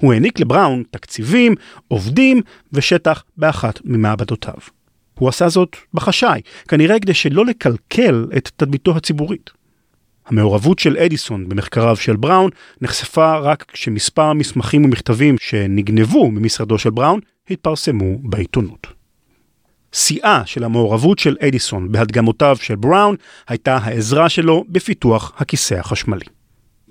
[0.00, 1.54] הוא העניק לבראון תקציבים,
[1.88, 2.42] עובדים
[2.72, 4.54] ושטח באחת ממעבדותיו.
[5.18, 9.50] הוא עשה זאת בחשאי, כנראה כדי שלא לקלקל את תדמיתו הציבורית.
[10.26, 17.20] המעורבות של אדיסון במחקריו של בראון נחשפה רק כשמספר מסמכים ומכתבים שנגנבו ממשרדו של בראון
[17.50, 18.86] התפרסמו בעיתונות.
[19.92, 23.16] שיאה של המעורבות של אדיסון בהדגמותיו של בראון
[23.48, 26.37] הייתה העזרה שלו בפיתוח הכיסא החשמלי.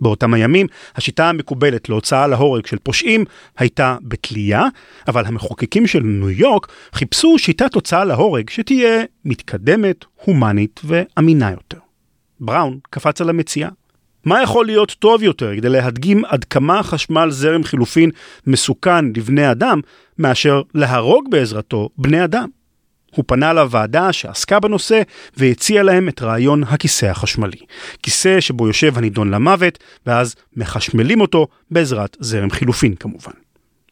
[0.02, 3.26] באותם הימים, השיטה המקובלת להוצאה להורג של פושעים
[3.58, 4.68] הייתה בתלייה,
[5.08, 11.78] אבל המחוקקים של ניו יורק חיפשו שיטת הוצאה להורג שתהיה מתקדמת, הומנית ואמינה יותר.
[12.40, 13.70] בראון קפץ על המציאה.
[14.26, 18.10] מה יכול להיות טוב יותר כדי להדגים עד כמה חשמל זרם חילופין
[18.48, 19.82] מסוכן לבני אדם,
[20.18, 22.57] מאשר להרוג בעזרתו בני אדם?
[23.18, 25.02] הוא פנה לוועדה שעסקה בנושא
[25.38, 27.60] והציע להם את רעיון הכיסא החשמלי.
[28.04, 33.32] כיסא שבו יושב הנידון למוות, ואז מחשמלים אותו בעזרת זרם חילופין כמובן.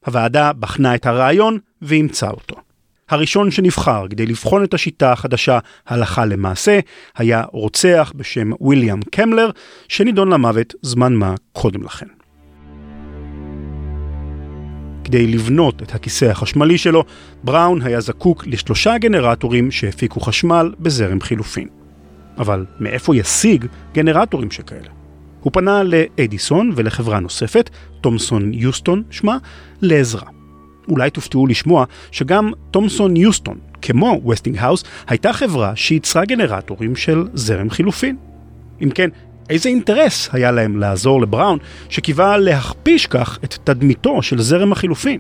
[0.06, 2.56] הוועדה בחנה את הרעיון ואימצה אותו.
[3.10, 6.80] הראשון שנבחר כדי לבחון את השיטה החדשה הלכה למעשה
[7.18, 9.50] היה רוצח בשם ויליאם קמלר,
[9.88, 12.08] שנידון למוות זמן מה קודם לכן.
[15.06, 17.04] כדי לבנות את הכיסא החשמלי שלו,
[17.44, 21.68] בראון היה זקוק לשלושה גנרטורים שהפיקו חשמל בזרם חילופין.
[22.38, 24.90] אבל מאיפה ישיג גנרטורים שכאלה?
[25.42, 27.70] הוא פנה לאדיסון ולחברה נוספת,
[28.02, 29.38] תומסון יוסטון שמה,
[29.82, 30.28] לעזרה.
[30.88, 38.16] אולי תופתעו לשמוע שגם תומסון יוסטון, כמו ווסטינגהאוס, הייתה חברה שייצרה גנרטורים של זרם חילופין.
[38.84, 39.10] אם כן,
[39.50, 41.58] איזה אינטרס היה להם לעזור לבראון,
[41.90, 45.20] שקיווה להכפיש כך את תדמיתו של זרם החילופין?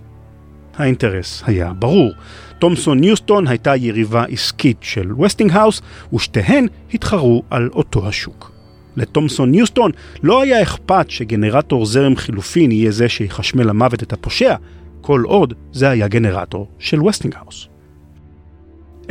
[0.78, 2.12] האינטרס היה ברור.
[2.60, 5.82] תומסון יוסטון הייתה יריבה עסקית של ווסטינגהאוס,
[6.14, 8.52] ושתיהן התחרו על אותו השוק.
[8.96, 9.92] לתומסון יוסטון
[10.24, 14.56] לא היה אכפת שגנרטור זרם חילופין יהיה זה שיחשמל למוות את הפושע,
[15.02, 17.68] כל עוד זה היה גנרטור של ווסטינגהאוס.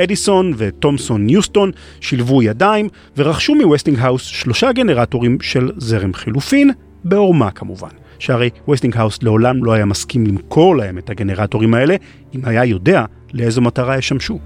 [0.01, 1.70] אדיסון ותומסון יוסטון
[2.01, 6.70] שילבו ידיים ורכשו מווסטינגהאוס שלושה גנרטורים של זרם חילופין,
[7.05, 7.88] בעורמה כמובן.
[8.18, 11.97] שהרי ווסטינגהאוס לעולם לא היה מסכים למכור להם את הגנרטורים האלה,
[12.34, 14.38] אם היה יודע לאיזו מטרה ישמשו.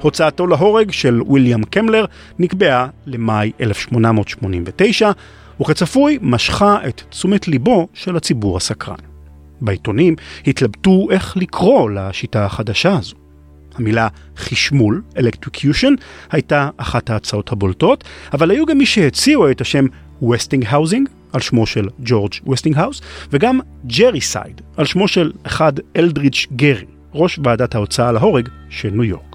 [0.00, 2.04] הוצאתו להורג של ויליאם קמלר
[2.38, 5.10] נקבעה למאי 1889,
[5.60, 9.13] וכצפוי משכה את תשומת ליבו של הציבור הסקרן.
[9.60, 13.14] בעיתונים התלבטו איך לקרוא לשיטה החדשה הזו.
[13.74, 15.92] המילה חשמול, electrocution,
[16.30, 19.86] הייתה אחת ההצעות הבולטות, אבל היו גם מי שהציעו את השם
[20.22, 23.00] Westinghousing, על שמו של ג'ורג' ווסטינגהאוס,
[23.30, 26.84] וגם Gerrycide, על שמו של אחד אלברידג' גרי,
[27.14, 29.33] ראש ועדת ההוצאה להורג של ניו יורק.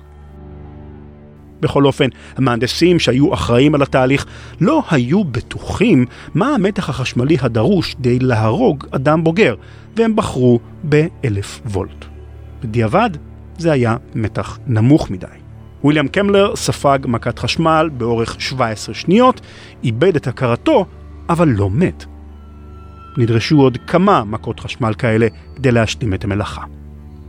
[1.62, 4.26] בכל אופן, המהנדסים שהיו אחראים על התהליך
[4.62, 9.56] לא היו בטוחים מה המתח החשמלי הדרוש כדי להרוג אדם בוגר,
[9.96, 12.06] והם בחרו ב-1000 וולט.
[12.64, 13.10] בדיעבד,
[13.58, 15.28] זה היה מתח נמוך מדי.
[15.84, 19.42] ויליאם קמלר ספג מכת חשמל באורך 17 שניות,
[19.84, 20.86] איבד את הכרתו,
[21.30, 22.06] אבל לא מת.
[23.18, 26.79] נדרשו עוד כמה מכות חשמל כאלה כדי להשלים את המלאכה.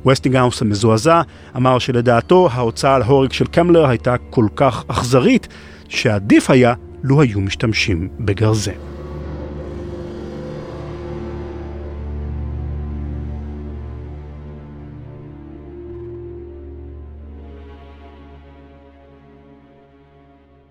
[0.07, 1.23] וסטינגהאוס המזועזע
[1.57, 5.49] אמר שלדעתו ההוצאה להורג של קמלר הייתה כל כך אכזרית,
[5.89, 8.73] שעדיף היה לו היו משתמשים בגרזן.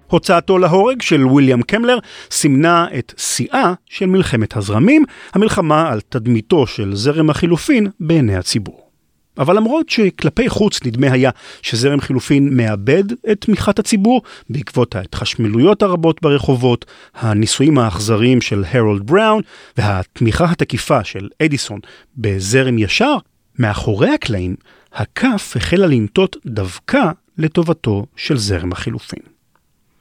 [0.07, 1.97] הוצאתו להורג של ויליאם קמלר
[2.31, 5.03] סימנה את שיאה של מלחמת הזרמים,
[5.33, 8.88] המלחמה על תדמיתו של זרם החילופין בעיני הציבור.
[9.39, 11.29] אבל למרות שכלפי חוץ נדמה היה
[11.61, 16.85] שזרם חילופין מאבד את תמיכת הציבור בעקבות ההתחשמלויות הרבות ברחובות,
[17.15, 19.41] הניסויים האכזריים של הרולד בראון
[19.77, 21.79] והתמיכה התקיפה של אדיסון
[22.17, 23.15] בזרם ישר,
[23.59, 24.55] מאחורי הקלעים
[24.93, 27.01] הכף החלה לנטות דווקא
[27.37, 29.38] לטובתו של זרם החילופין.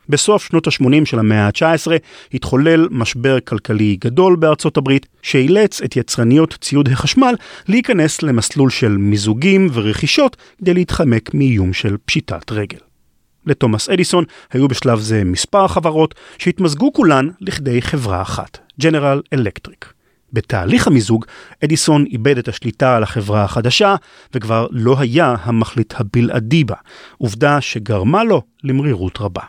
[0.09, 1.91] בסוף שנות ה-80 של המאה ה-19
[2.35, 7.35] התחולל משבר כלכלי גדול בארצות הברית, שאילץ את יצרניות ציוד החשמל
[7.69, 12.79] להיכנס למסלול של מיזוגים ורכישות כדי להתחמק מאיום של פשיטת רגל.
[13.47, 19.93] לתומאס אדיסון היו בשלב זה מספר חברות שהתמזגו כולן לכדי חברה אחת, ג'נרל אלקטריק.
[20.33, 21.25] בתהליך המיזוג,
[21.65, 23.95] אדיסון איבד את השליטה על החברה החדשה,
[24.35, 26.75] וכבר לא היה המחליט הבלעדי בה,
[27.19, 29.43] עובדה שגרמה לו למרירות רבה.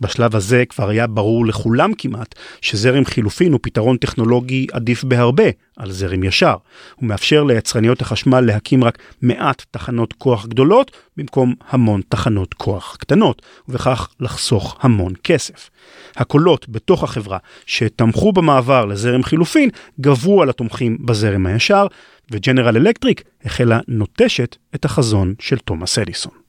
[0.00, 5.44] בשלב הזה כבר היה ברור לכולם כמעט שזרם חילופין הוא פתרון טכנולוגי עדיף בהרבה
[5.76, 6.54] על זרם ישר.
[6.94, 13.42] הוא מאפשר ליצרניות החשמל להקים רק מעט תחנות כוח גדולות במקום המון תחנות כוח קטנות,
[13.68, 15.70] ובכך לחסוך המון כסף.
[16.16, 19.70] הקולות בתוך החברה שתמכו במעבר לזרם חילופין
[20.00, 21.86] גברו על התומכים בזרם הישר,
[22.30, 26.47] וג'נרל אלקטריק החלה נוטשת את החזון של תומאס אדיסון.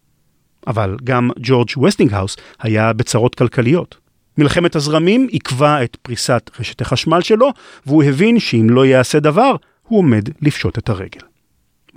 [0.68, 3.98] אבל גם ג'ורג' וסטינגהאוס היה בצרות כלכליות.
[4.38, 7.50] מלחמת הזרמים עיכבה את פריסת רשת החשמל שלו,
[7.86, 9.56] והוא הבין שאם לא יעשה דבר,
[9.88, 11.22] הוא עומד לפשוט את הרגל.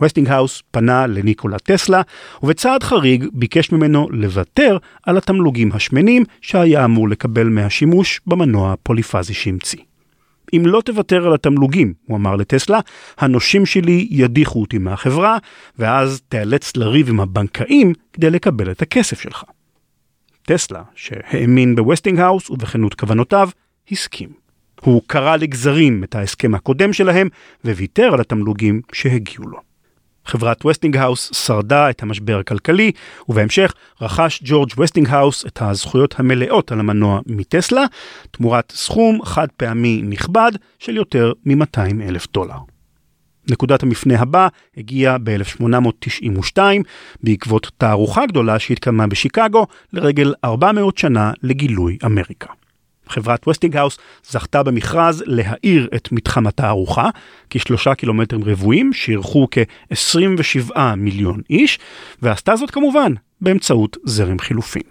[0.00, 2.02] וסטינגהאוס פנה לניקולה טסלה,
[2.42, 9.91] ובצעד חריג ביקש ממנו לוותר על התמלוגים השמנים שהיה אמור לקבל מהשימוש במנוע הפוליפזי שהמציא.
[10.52, 12.80] אם לא תוותר על התמלוגים, הוא אמר לטסלה,
[13.18, 15.38] הנושים שלי ידיחו אותי מהחברה,
[15.78, 19.44] ואז תיאלץ לריב עם הבנקאים כדי לקבל את הכסף שלך.
[20.42, 23.48] טסלה, שהאמין בווסטינגהאוס ובכנות כוונותיו,
[23.90, 24.28] הסכים.
[24.80, 27.28] הוא קרע לגזרים את ההסכם הקודם שלהם,
[27.64, 29.71] וויתר על התמלוגים שהגיעו לו.
[30.26, 32.92] חברת וסטינגהאוס שרדה את המשבר הכלכלי,
[33.28, 37.84] ובהמשך רכש ג'ורג' וסטינגהאוס את הזכויות המלאות על המנוע מטסלה,
[38.30, 42.58] תמורת סכום חד פעמי נכבד של יותר מ-200 אלף דולר.
[43.50, 46.58] נקודת המפנה הבא הגיעה ב-1892
[47.22, 52.61] בעקבות תערוכה גדולה שהתקיימה בשיקגו לרגל 400 שנה לגילוי אמריקה.
[53.12, 53.98] חברת וסטינגהאוס
[54.30, 57.08] זכתה במכרז להאיר את מתחם התערוכה,
[57.50, 61.78] כשלושה קילומטרים רבועים שאירחו כ-27 מיליון איש,
[62.22, 64.82] ועשתה זאת כמובן באמצעות זרם חילופין.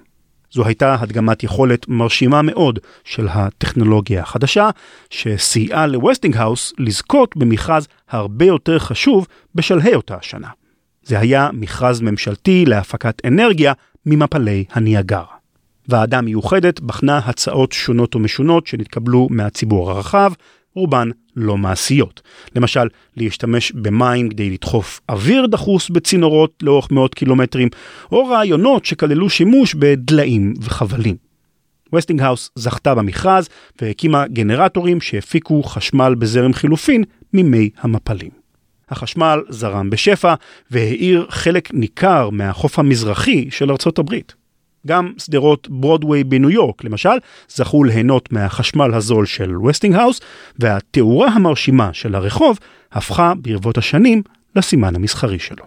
[0.51, 4.69] זו הייתה הדגמת יכולת מרשימה מאוד של הטכנולוגיה החדשה,
[5.09, 10.47] שסייעה לווסטינגהאוס לזכות במכרז הרבה יותר חשוב בשלהי אותה השנה.
[11.03, 13.73] זה היה מכרז ממשלתי להפקת אנרגיה
[14.05, 15.40] ממפלי הניאגרה.
[15.87, 20.33] ועדה מיוחדת בחנה הצעות שונות ומשונות שנתקבלו מהציבור הרחב,
[20.75, 22.21] רובן לא מעשיות.
[22.55, 27.69] למשל, להשתמש במים כדי לדחוף אוויר דחוס בצינורות לאורך מאות קילומטרים,
[28.11, 31.15] או רעיונות שכללו שימוש בדליים וחבלים.
[31.95, 33.49] וסטינגהאוס זכתה במכרז
[33.81, 37.03] והקימה גנרטורים שהפיקו חשמל בזרם חילופין
[37.33, 38.29] ממי המפלים.
[38.89, 40.33] החשמל זרם בשפע
[40.71, 44.40] והאיר חלק ניכר מהחוף המזרחי של ארצות הברית.
[44.87, 47.17] גם שדרות ברודוויי בניו יורק, למשל,
[47.49, 50.21] זכו ליהנות מהחשמל הזול של וסטינגהאוס,
[50.59, 52.59] והתאורה המרשימה של הרחוב
[52.91, 54.21] הפכה ברבות השנים
[54.55, 55.65] לסימן המסחרי שלו.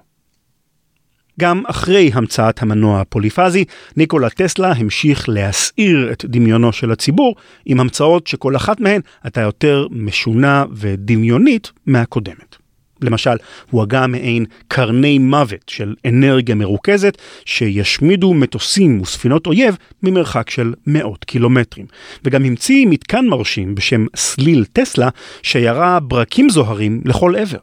[1.41, 3.65] גם אחרי המצאת המנוע הפוליפזי,
[3.97, 7.37] ניקולה טסלה המשיך להסעיר את דמיונו של הציבור
[7.67, 12.64] עם המצאות שכל אחת מהן הייתה יותר משונה ודמיונית מהקודמת.
[13.01, 13.37] למשל,
[13.71, 21.25] הוא הגה מעין קרני מוות של אנרגיה מרוכזת שישמידו מטוסים וספינות אויב ממרחק של מאות
[21.25, 21.87] קילומטרים.
[22.25, 25.09] וגם המציא מתקן מרשים בשם סליל טסלה
[25.43, 27.59] שירה ברקים זוהרים לכל עבר.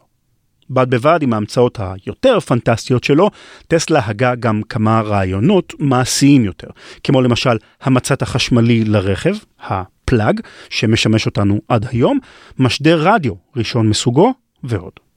[0.70, 3.30] בד בבד עם ההמצאות היותר פנטסטיות שלו,
[3.68, 6.68] טסלה הגה גם כמה רעיונות מעשיים יותר,
[7.04, 12.20] כמו למשל המצת החשמלי לרכב, הפלאג, שמשמש אותנו עד היום,
[12.60, 15.11] משדר רדיו ראשון מסוגו ועוד.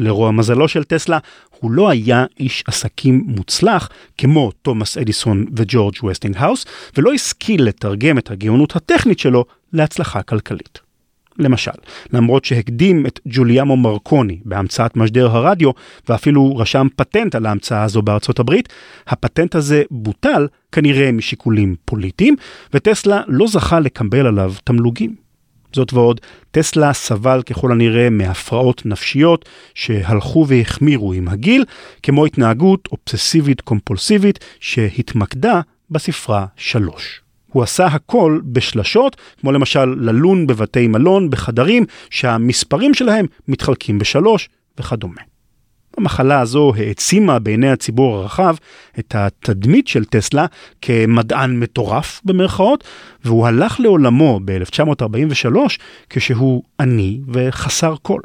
[0.00, 1.18] לרוע מזלו של טסלה,
[1.60, 3.88] הוא לא היה איש עסקים מוצלח
[4.18, 6.66] כמו תומאס אדיסון וג'ורג' וסטינגהאוס,
[6.96, 10.78] ולא השכיל לתרגם את הגאונות הטכנית שלו להצלחה כלכלית.
[11.38, 11.70] למשל,
[12.12, 15.70] למרות שהקדים את גוליילמו מרקוני בהמצאת משדר הרדיו,
[16.08, 18.68] ואפילו רשם פטנט על ההמצאה הזו בארצות הברית,
[19.06, 22.36] הפטנט הזה בוטל כנראה משיקולים פוליטיים,
[22.74, 25.29] וטסלה לא זכה לקבל עליו תמלוגים.
[25.72, 31.64] זאת ועוד, טסלה סבל ככל הנראה מהפרעות נפשיות שהלכו והחמירו עם הגיל,
[32.02, 35.60] כמו התנהגות אובססיבית קומפולסיבית שהתמקדה
[35.90, 37.20] בספרה 3.
[37.52, 44.48] הוא עשה הכל בשלשות, כמו למשל ללון בבתי מלון בחדרים שהמספרים שלהם מתחלקים בשלוש
[44.78, 45.20] וכדומה.
[46.00, 48.54] המחלה הזו העצימה בעיני הציבור הרחב
[48.98, 50.46] את התדמית של טסלה
[50.82, 52.84] כמדען מטורף במרכאות,
[53.24, 55.56] והוא הלך לעולמו ב-1943
[56.10, 58.20] כשהוא עני וחסר כל.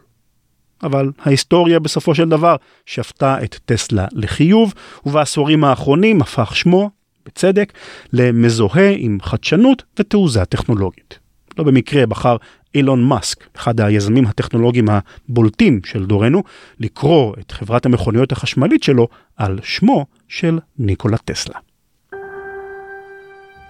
[0.84, 2.56] אבל ההיסטוריה בסופו של דבר
[2.86, 4.74] שפטה את טסלה לחיוב,
[5.06, 6.90] ובעשורים האחרונים הפך שמו,
[7.26, 7.74] בצדק,
[8.14, 11.20] למזוהה עם חדשנות ותעוזה טכנולוגית.
[11.58, 12.38] לא במקרה בחר
[12.76, 16.44] אילון מאסק, אחד היזמים הטכנולוגיים הבולטים של דורנו,
[16.80, 19.08] לקרוא את חברת המכוניות החשמלית שלו
[19.38, 21.56] על שמו של ניקולה טסלה.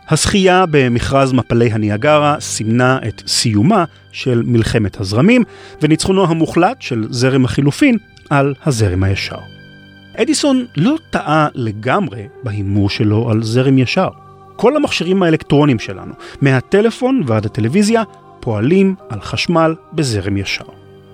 [0.10, 5.44] הזכייה במכרז מפלי הניאגרה סימנה את סיומה של מלחמת הזרמים
[5.82, 7.98] וניצחונו המוחלט של זרם החילופין
[8.30, 9.40] על הזרם הישר.
[10.18, 14.10] אדיסון לא טעה לגמרי בהימור שלו על זרם ישר.
[14.56, 18.04] כל המכשירים האלקטרוניים שלנו, מהטלפון ועד הטלוויזיה,
[18.46, 20.66] פועלים על חשמל בזרם ישר.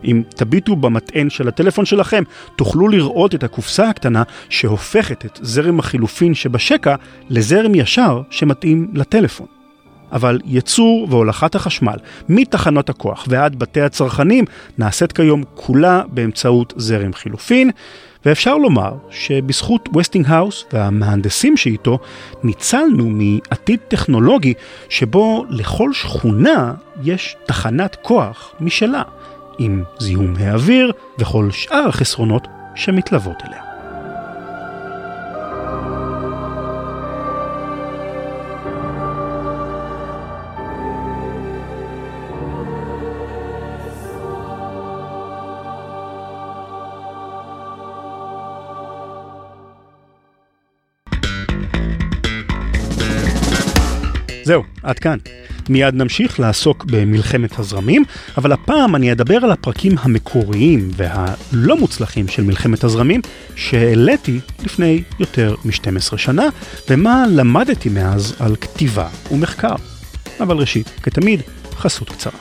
[0.04, 2.24] אם תביטו במטען של הטלפון שלכם,
[2.56, 6.96] תוכלו לראות את הקופסה הקטנה שהופכת את זרם החילופין שבשקע
[7.30, 9.48] לזרם ישר שמתאים לטלפון.
[10.12, 11.96] אבל ייצור והולכת החשמל
[12.30, 14.46] מתחנות הכוח ועד בתי הצרכנים
[14.78, 17.72] נעשית כיום כולה באמצעות זרם חילופין,
[18.26, 22.00] ואפשר לומר שבזכות ווסטינגהאוס והמהנדסים שאיתו
[22.44, 24.54] ניצלנו מעתיד טכנולוגי
[24.90, 29.04] שבו לכל שכונה יש תחנת כוח משלה.
[29.58, 33.71] עם זיהום האוויר וכל שאר החסרונות שמתלוות אליה.
[54.44, 55.18] זהו, עד כאן.
[55.70, 58.04] מיד נמשיך לעסוק במלחמת הזרמים,
[58.38, 63.22] אבל הפעם אני אדבר על הפרקים המקוריים והלא מוצלחים של מלחמת הזרמים,
[63.56, 66.46] שהעליתי לפני יותר מ-12 שנה,
[66.90, 69.76] ומה למדתי מאז על כתיבה ומחקר.
[70.40, 71.42] אבל ראשית, כתמיד,
[71.76, 72.40] חסות קצרה.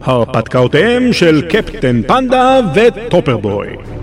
[0.00, 3.97] הרפתקאותיהם של קפטן פנדה וטופרבוי.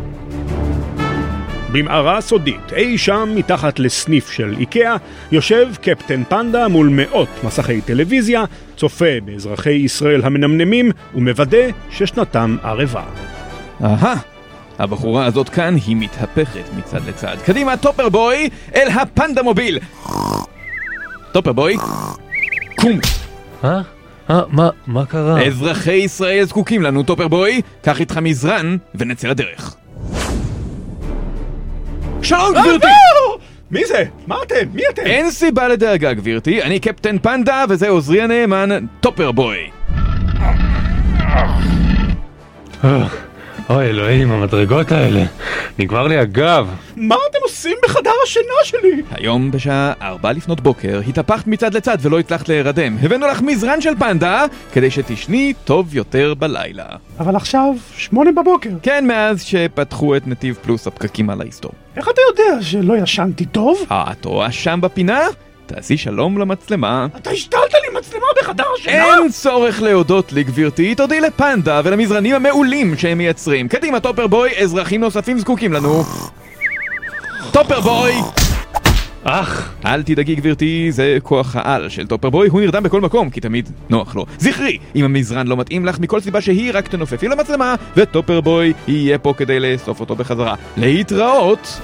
[1.76, 4.96] במערה סודית, אי שם מתחת לסניף של איקאה,
[5.32, 8.44] יושב קפטן פנדה מול מאות מסכי טלוויזיה,
[8.78, 13.04] צופה באזרחי ישראל המנמנמים ומוודא ששנתם ערבה.
[13.84, 14.16] אהה,
[14.80, 17.38] הבחורה הזאת כאן היא מתהפכת מצד לצד.
[17.46, 19.80] קדימה, טופרבוי, אל הפנדה מוביל!
[21.32, 21.76] טופרבוי,
[22.76, 23.00] קום!
[23.64, 23.82] אה?
[24.30, 25.42] אה, מה, מה קרה?
[25.46, 29.76] אזרחי ישראל זקוקים לנו, טופרבוי, קח איתך מזרן ונצא לדרך.
[32.26, 32.88] שלום גבירתי!
[33.72, 34.04] מי זה?
[34.28, 34.56] מה אתם?
[34.74, 35.02] מי אתם?
[35.06, 39.58] אין סיבה לדאגה גבירתי, אני קפטן פנדה וזה עוזרי הנאמן, טופרבוי.
[42.84, 43.08] אה,
[43.70, 45.24] אוי אלוהים, המדרגות האלה.
[45.80, 46.70] נגמר לי הגב.
[46.96, 49.02] מה אתם עושים בחדר השינה שלי?
[49.12, 52.98] היום בשעה ארבע לפנות בוקר התהפכת מצד לצד ולא הצלחת להירדם.
[53.02, 56.86] הבאנו לך מזרן של פנדה כדי שתשני טוב יותר בלילה.
[57.20, 58.70] אבל עכשיו, שמונה בבוקר.
[58.84, 61.72] כן, מאז שפתחו את נתיב פלוס הפקקים על ההיסטור.
[61.98, 63.86] איך אתה יודע שלא ישנתי טוב?
[63.92, 65.20] אה, את רואה שם בפינה?
[65.66, 67.08] תעשי שלום למצלמה.
[67.18, 69.06] אתה השתלת לי מצלמה בחדר השינה?
[69.06, 73.68] אין צורך להודות לי גבירתי, תודי לפנדה ולמזרנים המעולים שהם מייצרים.
[73.68, 76.04] קדימה טופרבוי, אזרחים נוספים זקוקים לנו.
[77.52, 78.14] טופרבוי!
[79.28, 83.70] אך, אל תדאגי גבירתי, זה כוח העל של טופרבוי, הוא נרדם בכל מקום, כי תמיד
[83.90, 84.26] נוח לו.
[84.38, 89.34] זכרי, אם המזרן לא מתאים לך מכל סיבה שהיא, רק תנופפי למצלמה, וטופרבוי יהיה פה
[89.38, 90.56] כדי לאסוף אותו בחזרה.
[90.78, 91.80] להתראות!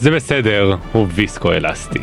[0.00, 1.98] זה בסדר, הוא ויסקו אלסטי.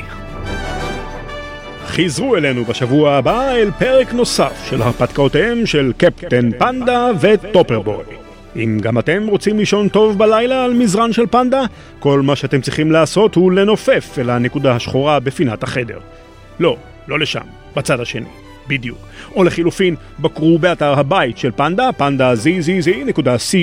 [1.86, 8.04] חזרו אלינו בשבוע הבא אל פרק נוסף של הרפתקאותיהם של קפטן פנדה וטופרבוי.
[8.56, 11.62] אם גם אתם רוצים לישון טוב בלילה על מזרן של פנדה,
[12.00, 16.00] כל מה שאתם צריכים לעשות הוא לנופף אל הנקודה השחורה בפינת החדר.
[16.60, 16.78] לא,
[17.08, 17.46] לא לשם,
[17.76, 18.30] בצד השני,
[18.68, 18.98] בדיוק.
[19.36, 21.90] או לחילופין, בקרו באתר הבית של פנדה,
[22.34, 23.62] zzz.co.il,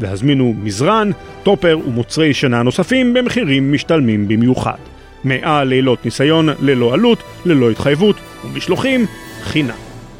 [0.00, 1.10] והזמינו מזרן,
[1.42, 4.78] טופר ומוצרי שינה נוספים במחירים משתלמים במיוחד.
[5.24, 9.06] מאה לילות ניסיון ללא עלות, ללא התחייבות, ומשלוחים
[9.42, 9.70] חינם.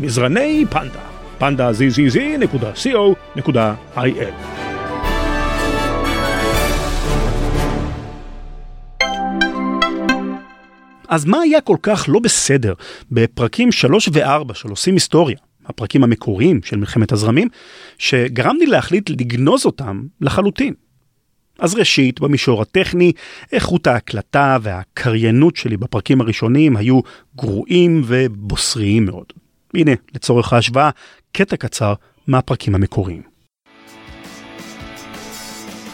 [0.00, 1.00] מזרני פנדה,
[1.38, 3.08] פנדה zzz.co.il
[11.08, 12.74] אז מה היה כל כך לא בסדר
[13.10, 15.36] בפרקים 3 ו-4 של עושים היסטוריה,
[15.66, 17.48] הפרקים המקוריים של מלחמת הזרמים,
[17.98, 20.74] שגרם לי להחליט לגנוז אותם לחלוטין?
[21.58, 23.12] אז ראשית, במישור הטכני,
[23.52, 27.00] איכות ההקלטה והקריינות שלי בפרקים הראשונים היו
[27.36, 29.26] גרועים ובוסריים מאוד.
[29.74, 30.90] הנה, לצורך ההשוואה,
[31.32, 31.94] קטע קצר
[32.26, 33.22] מהפרקים המקוריים.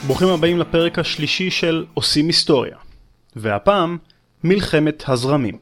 [0.06, 2.76] ברוכים הבאים לפרק השלישי של עושים היסטוריה,
[3.36, 3.98] והפעם
[4.44, 5.58] מלחמת הזרמים.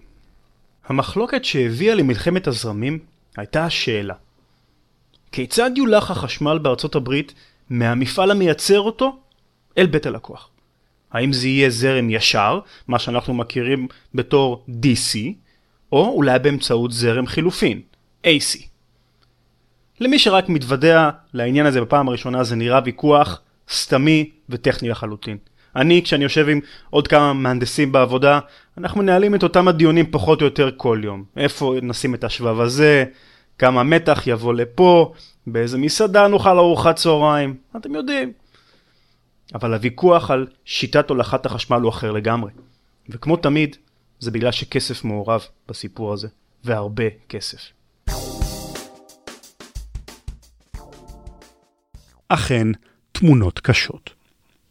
[0.86, 2.98] המחלוקת שהביאה למלחמת הזרמים
[3.36, 4.14] הייתה השאלה
[5.32, 7.34] כיצד יולח החשמל בארצות הברית
[7.70, 9.16] מהמפעל המייצר אותו
[9.78, 10.50] אל בית הלקוח?
[11.12, 15.18] האם זה יהיה זרם ישר, מה שאנחנו מכירים בתור DC,
[15.92, 17.80] או אולי באמצעות זרם חילופין,
[18.26, 18.58] AC.
[20.00, 25.36] למי שרק מתוודע לעניין הזה בפעם הראשונה זה נראה ויכוח סתמי וטכני לחלוטין.
[25.76, 26.60] אני, כשאני יושב עם
[26.90, 28.40] עוד כמה מהנדסים בעבודה,
[28.78, 31.24] אנחנו מנהלים את אותם הדיונים פחות או יותר כל יום.
[31.36, 33.04] איפה נשים את השבב הזה,
[33.58, 35.12] כמה מתח יבוא לפה,
[35.46, 38.32] באיזה מסעדה נאכל ארוחת צהריים, אתם יודעים.
[39.54, 42.50] אבל הוויכוח על שיטת הולכת החשמל הוא אחר לגמרי.
[43.08, 43.76] וכמו תמיד,
[44.18, 46.28] זה בגלל שכסף מעורב בסיפור הזה,
[46.64, 47.60] והרבה כסף.
[52.28, 52.66] אכן,
[53.12, 54.21] תמונות קשות.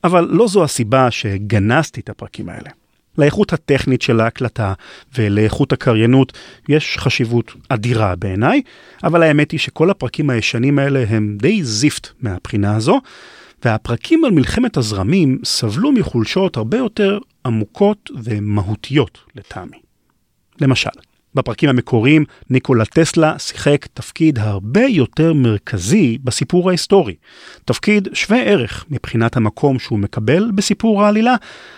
[0.03, 2.69] אבל לא זו הסיבה שגנזתי את הפרקים האלה.
[3.17, 4.73] לאיכות הטכנית של ההקלטה
[5.17, 6.33] ולאיכות הקריינות
[6.69, 8.61] יש חשיבות אדירה בעיניי,
[9.03, 13.01] אבל האמת היא שכל הפרקים הישנים האלה הם די זיפט מהבחינה הזו,
[13.65, 19.77] והפרקים על מלחמת הזרמים סבלו מחולשות הרבה יותר עמוקות ומהותיות לטעמי.
[20.61, 20.89] למשל,
[21.35, 27.15] בפרקים המקוריים ניקולה טסלה שיחק תפקיד הרבה יותר מרכזי בסיפור ההיסטורי.
[27.65, 31.35] תפקיד שווה ערך מבחינת המקום שהוא מקבל בסיפור העלילה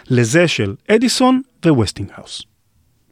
[0.10, 2.53] לזה של אדיסון וווסטינגהאוס.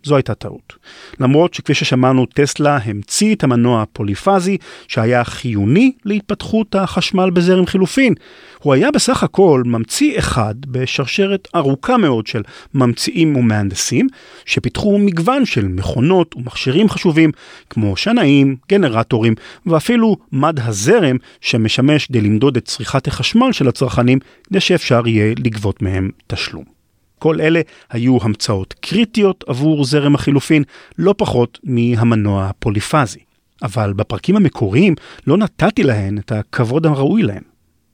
[0.04, 0.74] זו הייתה טעות.
[1.20, 8.14] למרות שכפי ששמענו, טסלה המציא את המנוע הפוליפזי שהיה חיוני להתפתחות החשמל בזרם חילופין.
[8.60, 12.42] הוא היה בסך הכל ממציא אחד בשרשרת ארוכה מאוד של
[12.74, 14.08] ממציאים ומהנדסים,
[14.46, 17.32] שפיתחו מגוון של מכונות ומכשירים חשובים,
[17.70, 19.36] כמו שנאים, גנרטורים,
[19.66, 25.82] ואפילו מד הזרם שמשמש כדי למדוד את צריכת החשמל של הצרכנים, כדי שאפשר יהיה לגבות
[25.82, 26.81] מהם תשלום.
[27.22, 30.64] כל אלה היו המצאות קריטיות עבור זרם החילופין,
[30.98, 33.20] לא פחות מהמנוע הפוליפזי.
[33.64, 34.96] אבל בפרקים המקוריים
[35.28, 37.42] לא נתתי להן את הכבוד הראוי להן.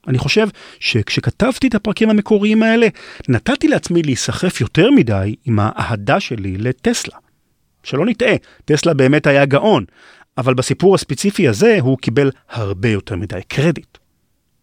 [0.07, 0.47] אני חושב
[0.79, 2.87] שכשכתבתי את הפרקים המקוריים האלה,
[3.29, 7.15] נתתי לעצמי להיסחף יותר מדי עם האהדה שלי לטסלה.
[7.83, 9.85] שלא נטעה, טסלה באמת היה גאון,
[10.37, 13.97] אבל בסיפור הספציפי הזה הוא קיבל הרבה יותר מדי קרדיט.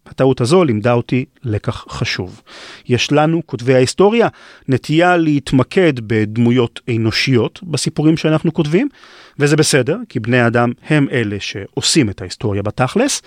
[0.06, 2.42] הטעות הזו לימדה אותי לקח חשוב.
[2.88, 4.28] יש לנו, כותבי ההיסטוריה,
[4.68, 8.88] נטייה להתמקד בדמויות אנושיות בסיפורים שאנחנו כותבים,
[9.38, 13.22] וזה בסדר, כי בני אדם הם אלה שעושים את ההיסטוריה בתכלס,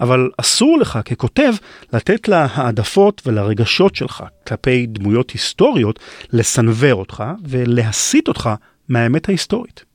[0.00, 1.52] אבל אסור לך ככותב
[1.92, 5.98] לתת להעדפות ולרגשות שלך כלפי דמויות היסטוריות
[6.32, 8.50] לסנוור אותך ולהסיט אותך
[8.88, 9.89] מהאמת ההיסטורית.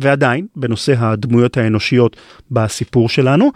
[0.00, 2.16] ועדיין, בנושא הדמויות האנושיות
[2.50, 3.50] בסיפור שלנו,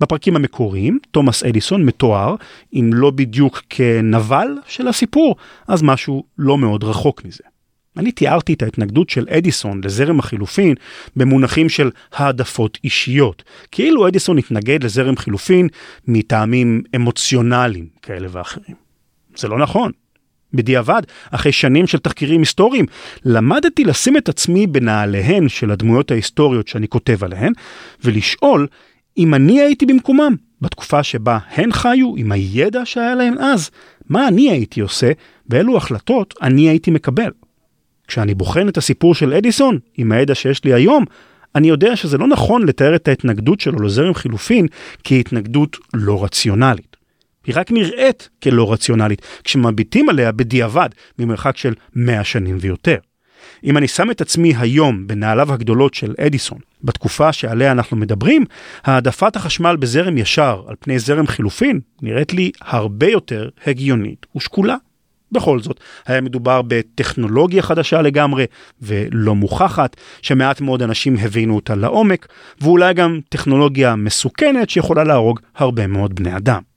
[0.00, 2.34] בפרקים המקוריים, תומאס אדיסון מתואר,
[2.74, 5.36] אם לא בדיוק כנבל של הסיפור,
[5.68, 7.44] אז משהו לא מאוד רחוק מזה.
[7.96, 10.74] אני תיארתי את ההתנגדות של אדיסון לזרם החילופין
[11.16, 13.42] במונחים של העדפות אישיות,
[13.72, 15.68] כאילו אדיסון התנגד לזרם חילופין
[16.08, 18.76] מטעמים אמוציונליים כאלה ואחרים.
[19.36, 19.92] זה לא נכון.
[20.54, 22.86] בדיעבד, אחרי שנים של תחקירים היסטוריים,
[23.24, 27.52] למדתי לשים את עצמי בנעליהן של הדמויות ההיסטוריות שאני כותב עליהן,
[28.04, 28.66] ולשאול
[29.18, 33.70] אם אני הייתי במקומם, בתקופה שבה הן חיו, עם הידע שהיה להן אז,
[34.08, 35.12] מה אני הייתי עושה,
[35.48, 37.30] ואילו החלטות אני הייתי מקבל.
[38.08, 41.04] כשאני בוחן את הסיפור של אדיסון, עם הידע שיש לי היום,
[41.54, 44.66] אני יודע שזה לא נכון לתאר את ההתנגדות שלו לזרם חילופין
[45.04, 46.93] כהתנגדות לא רציונלית.
[47.46, 50.88] היא רק נראית כלא רציונלית, כשמביטים עליה בדיעבד
[51.18, 52.96] ממרחק של 100 שנים ויותר.
[53.64, 58.44] אם אני שם את עצמי היום בנעליו הגדולות של אדיסון, בתקופה שעליה אנחנו מדברים,
[58.84, 64.76] העדפת החשמל בזרם ישר על פני זרם חילופין נראית לי הרבה יותר הגיונית ושקולה.
[65.32, 68.44] בכל זאת, היה מדובר בטכנולוגיה חדשה לגמרי
[68.82, 72.28] ולא מוכחת, שמעט מאוד אנשים הבינו אותה לעומק,
[72.60, 76.73] ואולי גם טכנולוגיה מסוכנת שיכולה להרוג הרבה מאוד בני אדם.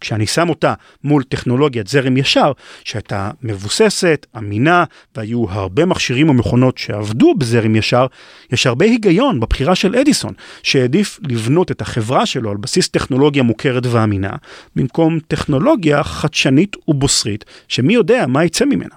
[0.00, 0.74] כשאני שם אותה
[1.04, 2.52] מול טכנולוגיית זרם ישר,
[2.84, 4.84] שהייתה מבוססת, אמינה,
[5.16, 8.06] והיו הרבה מכשירים ומכונות שעבדו בזרם ישר,
[8.52, 13.86] יש הרבה היגיון בבחירה של אדיסון, שהעדיף לבנות את החברה שלו על בסיס טכנולוגיה מוכרת
[13.86, 14.32] ואמינה,
[14.76, 18.94] במקום טכנולוגיה חדשנית ובוסרית, שמי יודע מה יצא ממנה.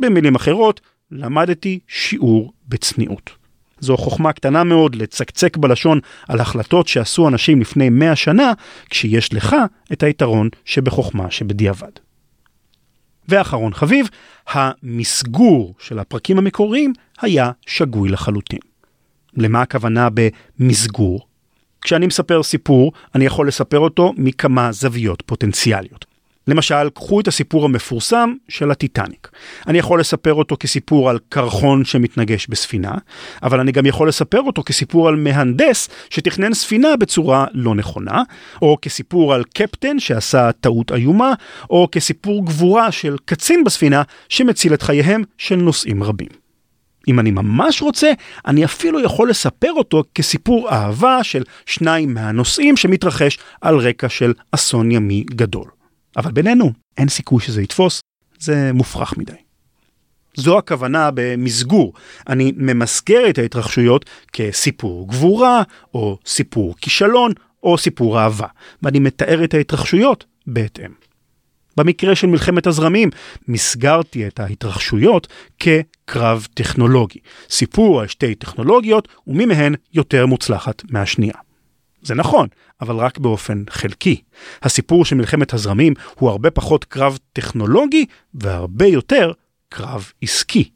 [0.00, 3.41] במילים אחרות, למדתי שיעור בצניעות.
[3.82, 8.52] זו חוכמה קטנה מאוד לצקצק בלשון על החלטות שעשו אנשים לפני 100 שנה,
[8.90, 9.56] כשיש לך
[9.92, 11.90] את היתרון שבחוכמה שבדיעבד.
[13.28, 14.08] ואחרון חביב,
[14.48, 18.58] המסגור של הפרקים המקוריים היה שגוי לחלוטין.
[19.36, 20.08] למה הכוונה
[20.58, 21.20] במסגור?
[21.80, 26.11] כשאני מספר סיפור, אני יכול לספר אותו מכמה זוויות פוטנציאליות.
[26.48, 29.28] למשל, קחו את הסיפור המפורסם של הטיטניק.
[29.66, 32.92] אני יכול לספר אותו כסיפור על קרחון שמתנגש בספינה,
[33.42, 38.22] אבל אני גם יכול לספר אותו כסיפור על מהנדס שתכנן ספינה בצורה לא נכונה,
[38.62, 41.32] או כסיפור על קפטן שעשה טעות איומה,
[41.70, 46.42] או כסיפור גבורה של קצין בספינה שמציל את חייהם של נוסעים רבים.
[47.08, 48.12] אם אני ממש רוצה,
[48.46, 54.90] אני אפילו יכול לספר אותו כסיפור אהבה של שניים מהנוסעים שמתרחש על רקע של אסון
[54.90, 55.81] ימי גדול.
[56.16, 58.00] אבל בינינו, אין סיכוי שזה יתפוס,
[58.38, 59.32] זה מופרך מדי.
[60.34, 61.92] זו הכוונה במסגור.
[62.28, 65.62] אני ממסגר את ההתרחשויות כסיפור גבורה,
[65.94, 67.32] או סיפור כישלון,
[67.62, 68.46] או סיפור אהבה,
[68.82, 70.90] ואני מתאר את ההתרחשויות בהתאם.
[71.76, 73.10] במקרה של מלחמת הזרמים,
[73.48, 77.18] מסגרתי את ההתרחשויות כקרב טכנולוגי.
[77.50, 81.34] סיפור על שתי טכנולוגיות, ומי מהן יותר מוצלחת מהשנייה.
[82.02, 82.48] זה נכון,
[82.80, 84.22] אבל רק באופן חלקי.
[84.62, 89.32] הסיפור של מלחמת הזרמים הוא הרבה פחות קרב טכנולוגי והרבה יותר
[89.68, 90.70] קרב עסקי.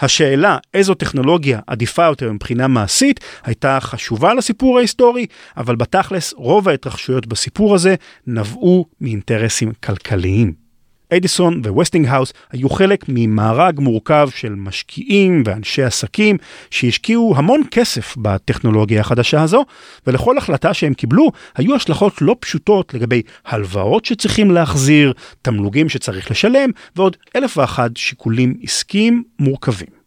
[0.00, 7.26] השאלה איזו טכנולוגיה עדיפה יותר מבחינה מעשית הייתה חשובה לסיפור ההיסטורי, אבל בתכלס רוב ההתרחשויות
[7.26, 7.94] בסיפור הזה
[8.26, 10.63] נבעו מאינטרסים כלכליים.
[11.16, 16.36] אדיסון וווסטינגהאוס היו חלק ממארג מורכב של משקיעים ואנשי עסקים
[16.70, 19.64] שהשקיעו המון כסף בטכנולוגיה החדשה הזו,
[20.06, 25.12] ולכל החלטה שהם קיבלו היו השלכות לא פשוטות לגבי הלוואות שצריכים להחזיר,
[25.42, 30.04] תמלוגים שצריך לשלם, ועוד אלף ואחד שיקולים עסקיים מורכבים.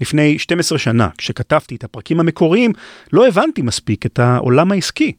[0.00, 2.72] לפני 12 שנה, כשכתבתי את הפרקים המקוריים,
[3.12, 5.12] לא הבנתי מספיק את העולם העסקי.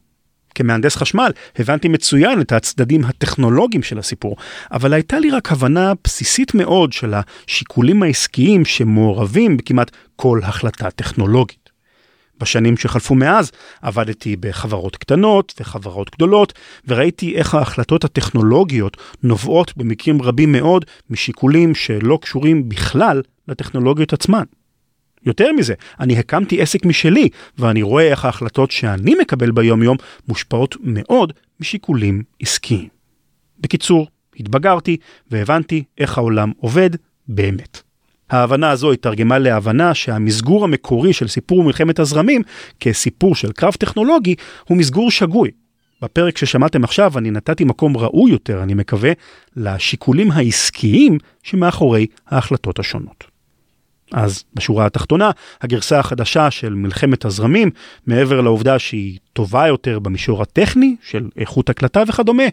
[0.56, 4.36] כמהנדס חשמל הבנתי מצוין את הצדדים הטכנולוגיים של הסיפור,
[4.72, 11.62] אבל הייתה לי רק הבנה בסיסית מאוד של השיקולים העסקיים שמעורבים בכמעט כל החלטה טכנולוגית.
[12.41, 16.54] בשנים שחלפו מאז עבדתי בחברות קטנות וחברות גדולות,
[16.88, 24.43] וראיתי איך ההחלטות הטכנולוגיות נובעות במקרים רבים מאוד משיקולים שלא קשורים בכלל לטכנולוגיות עצמן.
[25.26, 29.97] יותר מזה, אני הקמתי עסק משלי, ואני רואה איך ההחלטות שאני מקבל ביום יום
[30.28, 32.88] מושפעות מאוד משיקולים עסקיים.
[33.59, 34.07] בקיצור,
[34.39, 34.97] התבגרתי
[35.32, 36.89] והבנתי איך העולם עובד
[37.28, 37.82] באמת.
[38.30, 42.41] ההבנה הזו התרגמה להבנה שהמסגור המקורי של סיפור מלחמת הזרמים
[42.80, 44.36] כסיפור של קרב טכנולוגי
[44.67, 45.51] הוא מסגור שגוי.
[46.01, 49.11] בפרק ששמעתם עכשיו אני נתתי מקום ראוי יותר, אני מקווה,
[49.55, 53.31] לשיקולים העסקיים שמאחורי ההחלטות השונות.
[54.14, 55.32] אז בשורה התחתונה,
[55.62, 57.70] הגרסה החדשה של מלחמת הזרמים,
[58.07, 62.43] מעבר לעובדה שהיא טובה יותר במישור הטכני של איכות הקלטה וכדומה,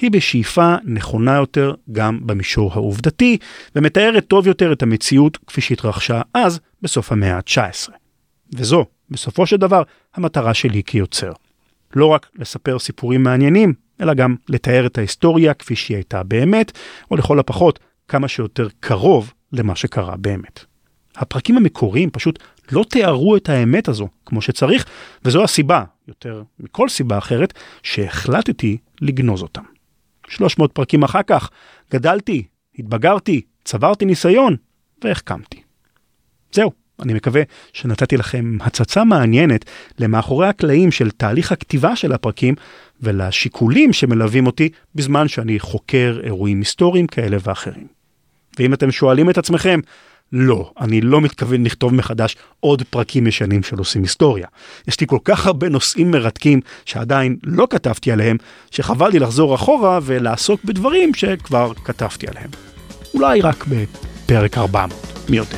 [0.00, 3.38] היא בשאיפה נכונה יותר גם במישור העובדתי,
[3.76, 7.92] ומתארת טוב יותר את המציאות כפי שהתרחשה אז, בסוף המאה ה-19.
[8.54, 9.82] וזו, בסופו של דבר,
[10.14, 11.32] המטרה שלי כיוצר.
[11.94, 16.72] לא רק לספר סיפורים מעניינים, אלא גם לתאר את ההיסטוריה כפי שהיא הייתה באמת,
[17.10, 20.69] או לכל הפחות, כמה שיותר קרוב למה שקרה באמת.
[21.20, 22.38] הפרקים המקוריים פשוט
[22.72, 24.86] לא תיארו את האמת הזו כמו שצריך,
[25.24, 29.62] וזו הסיבה, יותר מכל סיבה אחרת, שהחלטתי לגנוז אותם.
[30.28, 31.50] 300 פרקים אחר כך,
[31.92, 32.42] גדלתי,
[32.78, 34.56] התבגרתי, צברתי ניסיון,
[35.04, 35.62] והחכמתי.
[36.52, 37.42] זהו, אני מקווה
[37.72, 39.64] שנתתי לכם הצצה מעניינת
[39.98, 42.54] למאחורי הקלעים של תהליך הכתיבה של הפרקים
[43.00, 47.86] ולשיקולים שמלווים אותי בזמן שאני חוקר אירועים היסטוריים כאלה ואחרים.
[48.58, 49.80] ואם אתם שואלים את עצמכם,
[50.32, 54.46] לא, אני לא מתכוון לכתוב מחדש עוד פרקים ישנים של עושים היסטוריה.
[54.88, 58.36] יש לי כל כך הרבה נושאים מרתקים שעדיין לא כתבתי עליהם,
[58.70, 62.50] שחבל לי לחזור אחורה ולעסוק בדברים שכבר כתבתי עליהם.
[63.14, 64.96] אולי רק בפרק 400,
[65.28, 65.56] מי יודע.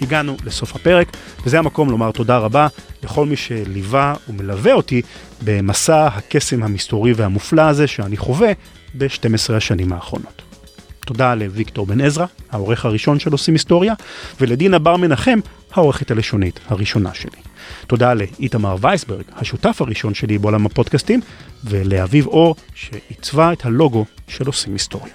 [0.00, 1.16] הגענו לסוף הפרק,
[1.46, 2.66] וזה המקום לומר תודה רבה
[3.02, 5.02] לכל מי שליווה ומלווה אותי
[5.44, 8.52] במסע הקסם המסתורי והמופלא הזה שאני חווה
[8.98, 10.43] ב-12 השנים האחרונות.
[11.04, 13.94] תודה לוויקטור בן עזרא, העורך הראשון של עושים היסטוריה,
[14.40, 15.38] ולדינה בר מנחם,
[15.72, 17.40] העורכת הלשונית הראשונה שלי.
[17.86, 21.20] תודה לאיתמר וייסברג, השותף הראשון שלי בעולם הפודקאסטים,
[21.64, 25.14] ולאביב אור, שעיצבה את הלוגו של עושים היסטוריה.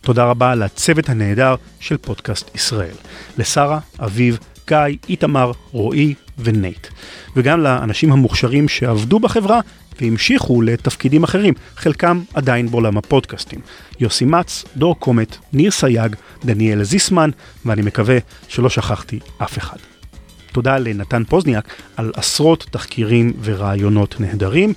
[0.00, 2.94] תודה רבה לצוות הנהדר של פודקאסט ישראל,
[3.38, 4.38] לשרה, אביב,
[4.68, 4.78] גיא,
[5.08, 6.86] איתמר, רועי ונייט,
[7.36, 9.60] וגם לאנשים המוכשרים שעבדו בחברה
[10.00, 13.60] והמשיכו לתפקידים אחרים, חלקם עדיין בעולם הפודקאסטים.
[14.00, 17.30] יוסי מצ, דור קומט, ניר סייג, דניאל זיסמן,
[17.64, 18.18] ואני מקווה
[18.48, 19.76] שלא שכחתי אף אחד.
[20.52, 24.72] תודה לנתן פוזניאק על עשרות תחקירים ורעיונות נהדרים,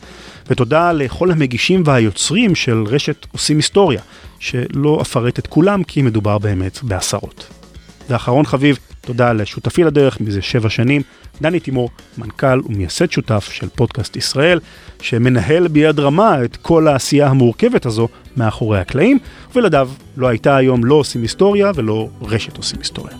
[0.48, 4.02] ותודה לכל המגישים והיוצרים של רשת עושים היסטוריה,
[4.40, 7.48] שלא אפרט את כולם כי מדובר באמת בעשרות.
[8.10, 11.02] ואחרון חביב, תודה לשותפי לדרך מזה שבע שנים,
[11.42, 14.60] דני תימור, מנכ"ל ומייסד שותף של פודקאסט ישראל,
[15.02, 18.08] שמנהל ביד רמה את כל העשייה המורכבת הזו
[18.38, 19.20] מאחורי הקלעים,
[19.52, 23.18] ובלעדיו לא הייתה היום לא עושים היסטוריה ולא רשת עושים היסטוריה.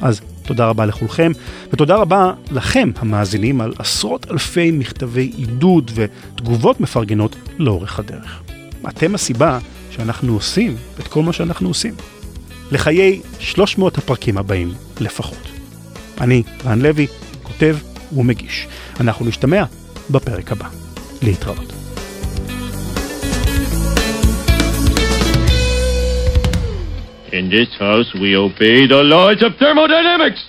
[0.00, 1.32] אז תודה רבה לכולכם,
[1.72, 8.42] ותודה רבה לכם המאזינים על עשרות אלפי מכתבי עידוד ותגובות מפרגנות לאורך הדרך.
[8.88, 9.58] אתם הסיבה
[9.90, 11.94] שאנחנו עושים את כל מה שאנחנו עושים.
[12.72, 15.48] לחיי 300 הפרקים הבאים לפחות.
[16.20, 17.06] אני, רן לוי,
[17.42, 17.76] כותב
[18.12, 18.66] ומגיש.
[19.00, 19.64] אנחנו נשתמע
[20.10, 20.68] בפרק הבא.
[21.22, 21.72] להתראות.
[27.32, 30.48] In this house, we obey the laws of thermodynamics.